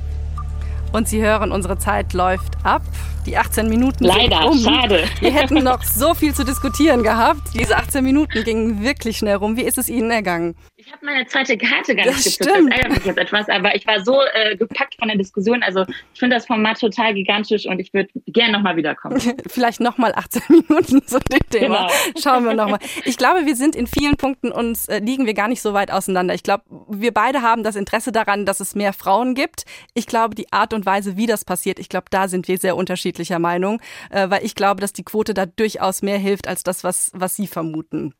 Und 0.92 1.08
Sie 1.08 1.22
hören, 1.22 1.52
unsere 1.52 1.78
Zeit 1.78 2.12
läuft 2.12 2.54
ab. 2.64 2.82
Die 3.24 3.36
18 3.36 3.68
Minuten 3.68 4.04
Leider, 4.04 4.50
um. 4.50 4.58
schade. 4.58 5.04
Wir 5.20 5.30
hätten 5.34 5.62
noch 5.62 5.82
so 5.84 6.12
viel 6.12 6.34
zu 6.34 6.44
diskutieren 6.44 7.02
gehabt. 7.02 7.40
Diese 7.54 7.76
18 7.76 8.02
Minuten 8.02 8.42
gingen 8.44 8.82
wirklich 8.82 9.16
schnell 9.16 9.36
rum. 9.36 9.56
Wie 9.56 9.62
ist 9.62 9.78
es 9.78 9.88
Ihnen 9.88 10.10
ergangen? 10.10 10.54
Ich 10.92 10.96
habe 10.96 11.06
meine 11.06 11.26
zweite 11.26 11.56
Karte 11.56 11.96
gar 11.96 12.04
nicht 12.04 12.22
gezückt. 12.22 12.50
Das 12.50 12.66
ärgert 12.66 12.90
mich 12.90 13.04
jetzt 13.06 13.16
etwas, 13.16 13.48
aber 13.48 13.74
ich 13.74 13.86
war 13.86 14.04
so 14.04 14.20
äh, 14.34 14.56
gepackt 14.56 14.96
von 14.98 15.08
der 15.08 15.16
Diskussion. 15.16 15.62
Also 15.62 15.86
ich 16.12 16.20
finde 16.20 16.36
das 16.36 16.44
Format 16.44 16.80
total 16.80 17.14
gigantisch 17.14 17.64
und 17.64 17.78
ich 17.78 17.94
würde 17.94 18.10
gerne 18.26 18.52
nochmal 18.52 18.76
wiederkommen. 18.76 19.18
Vielleicht 19.46 19.80
nochmal 19.80 20.12
18 20.14 20.42
Minuten 20.48 21.02
zu 21.06 21.18
dem 21.18 21.40
Thema. 21.48 21.86
Genau. 21.86 22.20
Schauen 22.22 22.44
wir 22.44 22.52
nochmal. 22.52 22.78
Ich 23.06 23.16
glaube, 23.16 23.46
wir 23.46 23.56
sind 23.56 23.74
in 23.74 23.86
vielen 23.86 24.18
Punkten 24.18 24.52
uns, 24.52 24.86
äh, 24.86 24.98
liegen 24.98 25.24
wir 25.24 25.32
gar 25.32 25.48
nicht 25.48 25.62
so 25.62 25.72
weit 25.72 25.90
auseinander. 25.90 26.34
Ich 26.34 26.42
glaube, 26.42 26.64
wir 26.90 27.14
beide 27.14 27.40
haben 27.40 27.62
das 27.62 27.74
Interesse 27.74 28.12
daran, 28.12 28.44
dass 28.44 28.60
es 28.60 28.74
mehr 28.74 28.92
Frauen 28.92 29.34
gibt. 29.34 29.64
Ich 29.94 30.06
glaube, 30.06 30.34
die 30.34 30.52
Art 30.52 30.74
und 30.74 30.84
Weise, 30.84 31.16
wie 31.16 31.26
das 31.26 31.46
passiert, 31.46 31.78
ich 31.78 31.88
glaube, 31.88 32.06
da 32.10 32.28
sind 32.28 32.48
wir 32.48 32.58
sehr 32.58 32.76
unterschiedlicher 32.76 33.38
Meinung, 33.38 33.80
äh, 34.10 34.28
weil 34.28 34.44
ich 34.44 34.54
glaube, 34.54 34.82
dass 34.82 34.92
die 34.92 35.04
Quote 35.04 35.32
da 35.32 35.46
durchaus 35.46 36.02
mehr 36.02 36.18
hilft 36.18 36.48
als 36.48 36.62
das, 36.64 36.84
was, 36.84 37.12
was 37.14 37.34
Sie 37.34 37.46
vermuten 37.46 38.12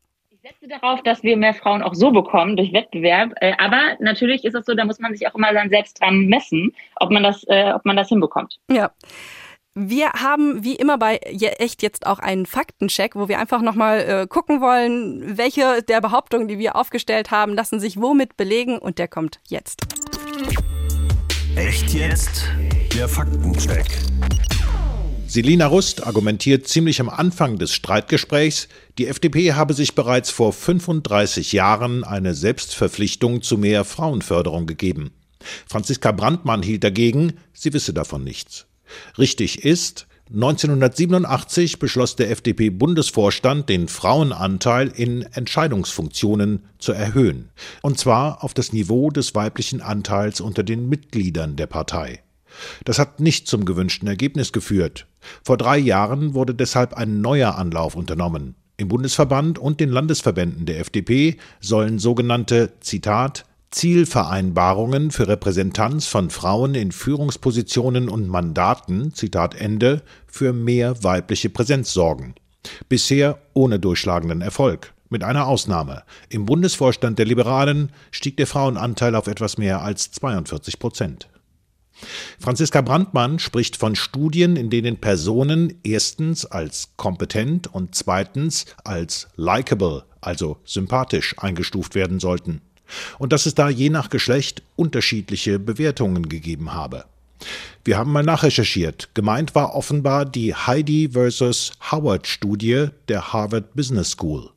setze 0.42 0.66
darauf, 0.66 1.00
dass 1.02 1.22
wir 1.22 1.36
mehr 1.36 1.54
Frauen 1.54 1.82
auch 1.82 1.94
so 1.94 2.10
bekommen 2.10 2.56
durch 2.56 2.72
Wettbewerb. 2.72 3.32
Äh, 3.40 3.52
aber 3.58 3.96
natürlich 4.00 4.44
ist 4.44 4.54
es 4.54 4.66
so, 4.66 4.74
da 4.74 4.84
muss 4.84 4.98
man 4.98 5.14
sich 5.14 5.28
auch 5.28 5.34
immer 5.36 5.52
dann 5.52 5.68
selbst 5.68 6.00
dran 6.00 6.26
messen, 6.26 6.74
ob 6.96 7.10
man 7.10 7.22
das, 7.22 7.44
äh, 7.46 7.72
ob 7.72 7.84
man 7.84 7.96
das 7.96 8.08
hinbekommt. 8.08 8.58
Ja. 8.68 8.90
Wir 9.74 10.10
haben 10.10 10.64
wie 10.64 10.74
immer 10.74 10.98
bei 10.98 11.16
echt 11.16 11.82
jetzt 11.82 12.06
auch 12.06 12.18
einen 12.18 12.44
Faktencheck, 12.44 13.14
wo 13.14 13.28
wir 13.28 13.38
einfach 13.38 13.62
nochmal 13.62 14.00
äh, 14.00 14.26
gucken 14.26 14.60
wollen, 14.60 15.38
welche 15.38 15.82
der 15.82 16.00
Behauptungen, 16.00 16.48
die 16.48 16.58
wir 16.58 16.76
aufgestellt 16.76 17.30
haben, 17.30 17.54
lassen 17.54 17.80
sich 17.80 18.00
womit 18.00 18.36
belegen 18.36 18.78
und 18.78 18.98
der 18.98 19.08
kommt 19.08 19.40
jetzt. 19.48 19.80
Echt 21.56 21.90
jetzt? 21.94 22.50
Der 22.94 23.08
Faktencheck. 23.08 23.86
Selina 25.32 25.66
Rust 25.66 26.06
argumentiert 26.06 26.68
ziemlich 26.68 27.00
am 27.00 27.08
Anfang 27.08 27.56
des 27.56 27.72
Streitgesprächs, 27.72 28.68
die 28.98 29.06
FDP 29.06 29.54
habe 29.54 29.72
sich 29.72 29.94
bereits 29.94 30.28
vor 30.28 30.52
35 30.52 31.52
Jahren 31.52 32.04
eine 32.04 32.34
Selbstverpflichtung 32.34 33.40
zu 33.40 33.56
mehr 33.56 33.86
Frauenförderung 33.86 34.66
gegeben. 34.66 35.10
Franziska 35.66 36.12
Brandmann 36.12 36.62
hielt 36.62 36.84
dagegen, 36.84 37.38
sie 37.54 37.72
wisse 37.72 37.94
davon 37.94 38.24
nichts. 38.24 38.66
Richtig 39.16 39.64
ist, 39.64 40.06
1987 40.30 41.78
beschloss 41.78 42.14
der 42.14 42.30
FDP-Bundesvorstand, 42.30 43.70
den 43.70 43.88
Frauenanteil 43.88 44.88
in 44.88 45.22
Entscheidungsfunktionen 45.22 46.66
zu 46.78 46.92
erhöhen, 46.92 47.48
und 47.80 47.98
zwar 47.98 48.44
auf 48.44 48.52
das 48.52 48.74
Niveau 48.74 49.08
des 49.08 49.34
weiblichen 49.34 49.80
Anteils 49.80 50.42
unter 50.42 50.62
den 50.62 50.90
Mitgliedern 50.90 51.56
der 51.56 51.68
Partei. 51.68 52.22
Das 52.84 52.98
hat 52.98 53.20
nicht 53.20 53.48
zum 53.48 53.64
gewünschten 53.64 54.08
Ergebnis 54.08 54.52
geführt. 54.52 55.06
Vor 55.44 55.56
drei 55.56 55.78
Jahren 55.78 56.34
wurde 56.34 56.54
deshalb 56.54 56.94
ein 56.94 57.20
neuer 57.20 57.56
Anlauf 57.56 57.94
unternommen. 57.94 58.54
Im 58.76 58.88
Bundesverband 58.88 59.58
und 59.58 59.80
den 59.80 59.90
Landesverbänden 59.90 60.66
der 60.66 60.80
FDP 60.80 61.36
sollen 61.60 61.98
sogenannte 61.98 62.72
Zitat 62.80 63.44
Zielvereinbarungen 63.70 65.10
für 65.10 65.28
Repräsentanz 65.28 66.06
von 66.06 66.30
Frauen 66.30 66.74
in 66.74 66.92
Führungspositionen 66.92 68.08
und 68.08 68.28
Mandaten, 68.28 69.14
Zitat 69.14 69.54
Ende, 69.54 70.02
für 70.26 70.52
mehr 70.52 71.02
weibliche 71.02 71.48
Präsenz 71.48 71.92
sorgen. 71.92 72.34
Bisher 72.88 73.38
ohne 73.54 73.80
durchschlagenden 73.80 74.40
Erfolg. 74.42 74.92
Mit 75.08 75.24
einer 75.24 75.46
Ausnahme. 75.46 76.04
Im 76.28 76.46
Bundesvorstand 76.46 77.18
der 77.18 77.26
Liberalen 77.26 77.90
stieg 78.10 78.36
der 78.36 78.46
Frauenanteil 78.46 79.14
auf 79.14 79.26
etwas 79.26 79.58
mehr 79.58 79.82
als 79.82 80.10
42 80.12 80.78
Prozent. 80.78 81.28
Franziska 82.38 82.80
Brandmann 82.80 83.38
spricht 83.38 83.76
von 83.76 83.94
Studien, 83.94 84.56
in 84.56 84.70
denen 84.70 84.96
Personen 84.96 85.74
erstens 85.84 86.44
als 86.44 86.90
kompetent 86.96 87.72
und 87.72 87.94
zweitens 87.94 88.66
als 88.84 89.28
likable, 89.36 90.04
also 90.20 90.58
sympathisch 90.64 91.34
eingestuft 91.38 91.94
werden 91.94 92.20
sollten. 92.20 92.60
Und 93.18 93.32
dass 93.32 93.46
es 93.46 93.54
da 93.54 93.68
je 93.68 93.90
nach 93.90 94.10
Geschlecht 94.10 94.62
unterschiedliche 94.76 95.58
Bewertungen 95.58 96.28
gegeben 96.28 96.74
habe. 96.74 97.04
Wir 97.84 97.98
haben 97.98 98.12
mal 98.12 98.22
nachrecherchiert. 98.22 99.10
Gemeint 99.14 99.54
war 99.54 99.74
offenbar 99.74 100.24
die 100.24 100.54
Heidi 100.54 101.10
vs. 101.12 101.72
Howard 101.90 102.26
Studie 102.26 102.88
der 103.08 103.32
Harvard 103.32 103.74
Business 103.74 104.10
School. 104.10 104.50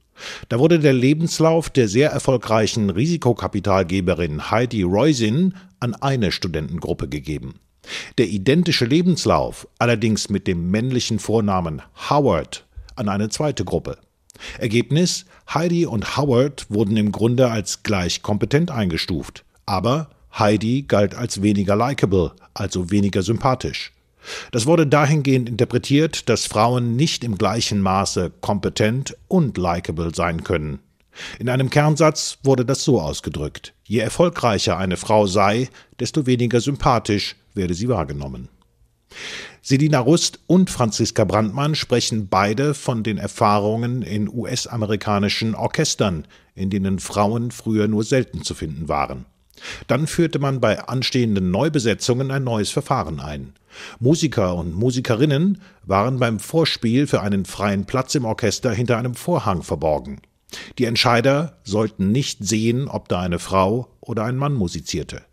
Da 0.47 0.59
wurde 0.59 0.79
der 0.79 0.93
Lebenslauf 0.93 1.69
der 1.69 1.87
sehr 1.87 2.11
erfolgreichen 2.11 2.89
Risikokapitalgeberin 2.89 4.49
Heidi 4.49 4.83
Reusin 4.83 5.55
an 5.85 5.93
eine 5.93 6.31
Studentengruppe 6.31 7.07
gegeben. 7.07 7.59
Der 8.17 8.27
identische 8.27 8.85
Lebenslauf, 8.85 9.67
allerdings 9.77 10.29
mit 10.29 10.47
dem 10.47 10.71
männlichen 10.71 11.19
Vornamen 11.19 11.83
Howard, 12.09 12.65
an 12.95 13.07
eine 13.07 13.29
zweite 13.29 13.63
Gruppe. 13.63 13.99
Ergebnis: 14.57 15.25
Heidi 15.53 15.85
und 15.85 16.17
Howard 16.17 16.65
wurden 16.69 16.97
im 16.97 17.11
Grunde 17.11 17.51
als 17.51 17.83
gleich 17.83 18.23
kompetent 18.23 18.71
eingestuft, 18.71 19.45
aber 19.67 20.09
Heidi 20.37 20.81
galt 20.81 21.13
als 21.13 21.43
weniger 21.43 21.75
likable, 21.75 22.31
also 22.55 22.89
weniger 22.89 23.21
sympathisch. 23.21 23.93
Das 24.51 24.65
wurde 24.65 24.87
dahingehend 24.87 25.47
interpretiert, 25.47 26.27
dass 26.29 26.47
Frauen 26.47 26.95
nicht 26.95 27.23
im 27.23 27.37
gleichen 27.37 27.79
Maße 27.79 28.31
kompetent 28.41 29.15
und 29.27 29.55
likable 29.59 30.13
sein 30.15 30.43
können. 30.43 30.79
In 31.39 31.49
einem 31.49 31.69
Kernsatz 31.69 32.37
wurde 32.43 32.65
das 32.65 32.83
so 32.83 33.01
ausgedrückt. 33.01 33.73
Je 33.83 33.99
erfolgreicher 33.99 34.77
eine 34.77 34.97
Frau 34.97 35.27
sei, 35.27 35.69
desto 35.99 36.25
weniger 36.25 36.61
sympathisch 36.61 37.35
werde 37.53 37.73
sie 37.73 37.87
wahrgenommen. 37.89 38.49
Selina 39.61 39.99
Rust 39.99 40.39
und 40.45 40.69
Franziska 40.69 41.23
Brandmann 41.23 41.73
sprechen 41.73 42.27
beide 42.27 42.73
von 42.73 43.01
den 43.01 43.17
Erfahrungen 43.17 44.01
in 44.03 44.29
US-amerikanischen 44.29 45.55
Orchestern, 45.55 46.27
in 46.53 46.69
denen 46.69 46.99
Frauen 46.99 47.51
früher 47.51 47.87
nur 47.87 48.03
selten 48.03 48.43
zu 48.43 48.53
finden 48.53 48.87
waren. 48.87 49.25
Dann 49.87 50.05
führte 50.05 50.37
man 50.37 50.59
bei 50.59 50.79
anstehenden 50.79 51.49
Neubesetzungen 51.49 52.29
ein 52.29 52.43
neues 52.43 52.69
Verfahren 52.69 53.19
ein. 53.19 53.53
Musiker 53.99 54.55
und 54.55 54.73
Musikerinnen 54.73 55.61
waren 55.83 56.19
beim 56.19 56.39
Vorspiel 56.39 57.07
für 57.07 57.21
einen 57.21 57.45
freien 57.45 57.85
Platz 57.85 58.15
im 58.15 58.25
Orchester 58.25 58.71
hinter 58.71 58.97
einem 58.97 59.15
Vorhang 59.15 59.63
verborgen. 59.63 60.21
Die 60.77 60.85
Entscheider 60.85 61.59
sollten 61.63 62.11
nicht 62.11 62.45
sehen, 62.45 62.87
ob 62.87 63.09
da 63.09 63.21
eine 63.21 63.39
Frau 63.39 63.89
oder 64.01 64.23
ein 64.23 64.37
Mann 64.37 64.53
musizierte. 64.53 65.23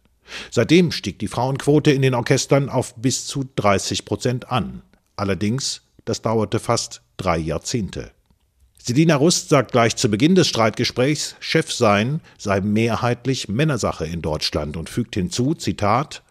Seitdem 0.51 0.93
stieg 0.93 1.19
die 1.19 1.29
Frauenquote 1.29 1.91
in 1.91 2.03
den 2.03 2.15
Orchestern 2.15 2.69
auf 2.69 2.95
bis 2.97 3.27
zu 3.27 3.45
30 3.57 4.05
Prozent 4.05 4.51
an. 4.51 4.83
Allerdings, 5.17 5.83
das 6.05 6.23
dauerte 6.23 6.59
fast 6.59 7.03
drei 7.17 7.39
Jahrzehnte. 7.39 8.13
Selina 8.79 9.15
Rust 9.15 9.49
sagt 9.49 9.73
gleich 9.73 9.95
zu 9.95 10.11
Beginn 10.11 10.35
des 10.35 10.49
Streitgesprächs, 10.49 11.37
Chef 11.39 11.73
sein 11.73 12.21
sei 12.37 12.61
mehrheitlich 12.61 13.49
Männersache 13.49 14.07
in 14.07 14.23
Deutschland 14.23 14.77
und 14.77 14.91
fügt 14.91 15.15
hinzu, 15.15 15.55
Zitat, 15.55 16.25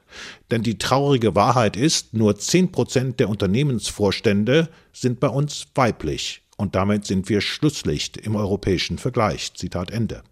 denn 0.50 0.62
die 0.62 0.78
traurige 0.78 1.36
Wahrheit 1.36 1.78
ist, 1.78 2.14
nur 2.14 2.38
10 2.38 2.74
Prozent 2.74 3.22
der 3.22 3.30
Unternehmensvorstände 3.30 4.68
sind 4.92 5.22
bei 5.22 5.30
uns 5.30 5.68
weiblich 5.76 6.42
und 6.58 6.76
damit 6.76 7.06
sind 7.06 7.30
wir 7.30 7.42
Schlusslicht 7.42 8.18
im 8.18 8.36
europäischen 8.36 8.98
Vergleich. 8.98 9.54
Zitat 9.54 9.92
Ende. 9.92 10.24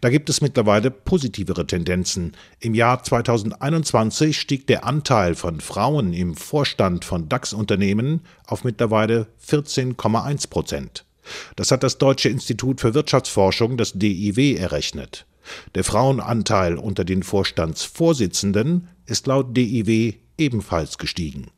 Da 0.00 0.08
gibt 0.08 0.30
es 0.30 0.40
mittlerweile 0.40 0.90
positivere 0.90 1.66
Tendenzen. 1.66 2.32
Im 2.60 2.74
Jahr 2.74 3.02
2021 3.02 4.40
stieg 4.40 4.66
der 4.66 4.84
Anteil 4.84 5.34
von 5.34 5.60
Frauen 5.60 6.12
im 6.12 6.34
Vorstand 6.34 7.04
von 7.04 7.28
DAX-Unternehmen 7.28 8.22
auf 8.46 8.64
mittlerweile 8.64 9.26
14,1 9.46 10.48
Prozent. 10.48 11.04
Das 11.56 11.70
hat 11.70 11.82
das 11.82 11.98
Deutsche 11.98 12.28
Institut 12.28 12.80
für 12.80 12.94
Wirtschaftsforschung, 12.94 13.76
das 13.76 13.92
DIW, 13.92 14.56
errechnet. 14.56 15.26
Der 15.74 15.84
Frauenanteil 15.84 16.76
unter 16.76 17.04
den 17.04 17.22
Vorstandsvorsitzenden 17.22 18.88
ist 19.06 19.26
laut 19.26 19.56
DIW 19.56 20.14
ebenfalls 20.38 20.98
gestiegen. 20.98 21.48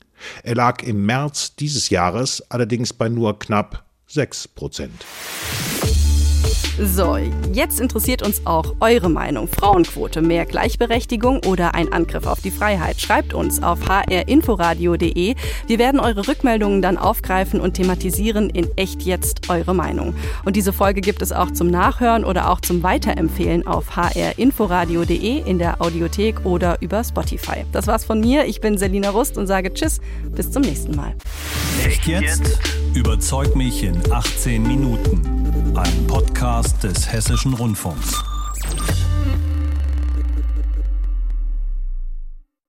Er 0.43 0.55
lag 0.55 0.83
im 0.83 1.07
März 1.07 1.57
dieses 1.57 1.91
Jahres 1.91 2.43
allerdings 2.51 2.93
bei 2.93 3.09
nur 3.09 3.39
knapp 3.39 3.85
6 4.07 4.49
Prozent. 4.49 5.05
So, 6.79 7.19
jetzt 7.53 7.81
interessiert 7.81 8.23
uns 8.23 8.47
auch 8.47 8.77
eure 8.81 9.11
Meinung. 9.11 9.47
Frauenquote, 9.47 10.23
mehr 10.23 10.47
Gleichberechtigung 10.47 11.45
oder 11.47 11.75
ein 11.75 11.93
Angriff 11.93 12.27
auf 12.27 12.41
die 12.41 12.51
Freiheit? 12.51 12.99
Schreibt 13.01 13.35
uns 13.35 13.63
auf 13.63 13.79
hrinforadio.de. 13.87 15.35
Wir 15.67 15.79
werden 15.79 16.01
eure 16.01 16.27
Rückmeldungen 16.27 16.81
dann 16.81 16.97
aufgreifen 16.97 17.61
und 17.61 17.75
thematisieren 17.75 18.49
in 18.49 18.69
echt 18.77 19.03
jetzt 19.03 19.51
eure 19.51 19.75
Meinung. 19.75 20.15
Und 20.47 20.57
diese 20.57 20.73
Folge 20.73 21.03
gibt 21.03 21.21
es 21.21 21.31
auch 21.31 21.51
zum 21.51 21.69
Nachhören 21.69 22.25
oder 22.25 22.51
auch 22.51 22.61
zum 22.61 22.83
Weiterempfehlen 22.83 23.67
auf 23.67 23.95
hrinforadio.de 23.95 25.43
in 25.45 25.59
der 25.59 25.83
Audiothek 25.83 26.47
oder 26.47 26.79
über 26.81 27.05
Spotify. 27.05 27.67
Das 27.73 27.87
war's 27.87 28.07
von 28.07 28.19
mir. 28.19 28.47
Ich 28.47 28.63
bin 28.63 28.79
Selina 28.79 29.11
Rust 29.11 29.37
und 29.37 29.47
sage 29.47 29.75
Tschüss, 29.75 30.01
bis 30.35 30.51
zum 30.51 30.63
nächsten 30.63 30.97
Mal. 30.97 31.15
Echt 31.85 32.07
jetzt? 32.07 32.59
Überzeug 32.95 33.57
mich 33.57 33.85
in 33.85 34.01
18 34.11 34.63
Minuten. 34.63 35.43
Ein 35.75 36.07
Podcast 36.63 36.83
des 36.85 37.13
Hessischen 37.13 37.55
Rundfunks. 37.55 38.23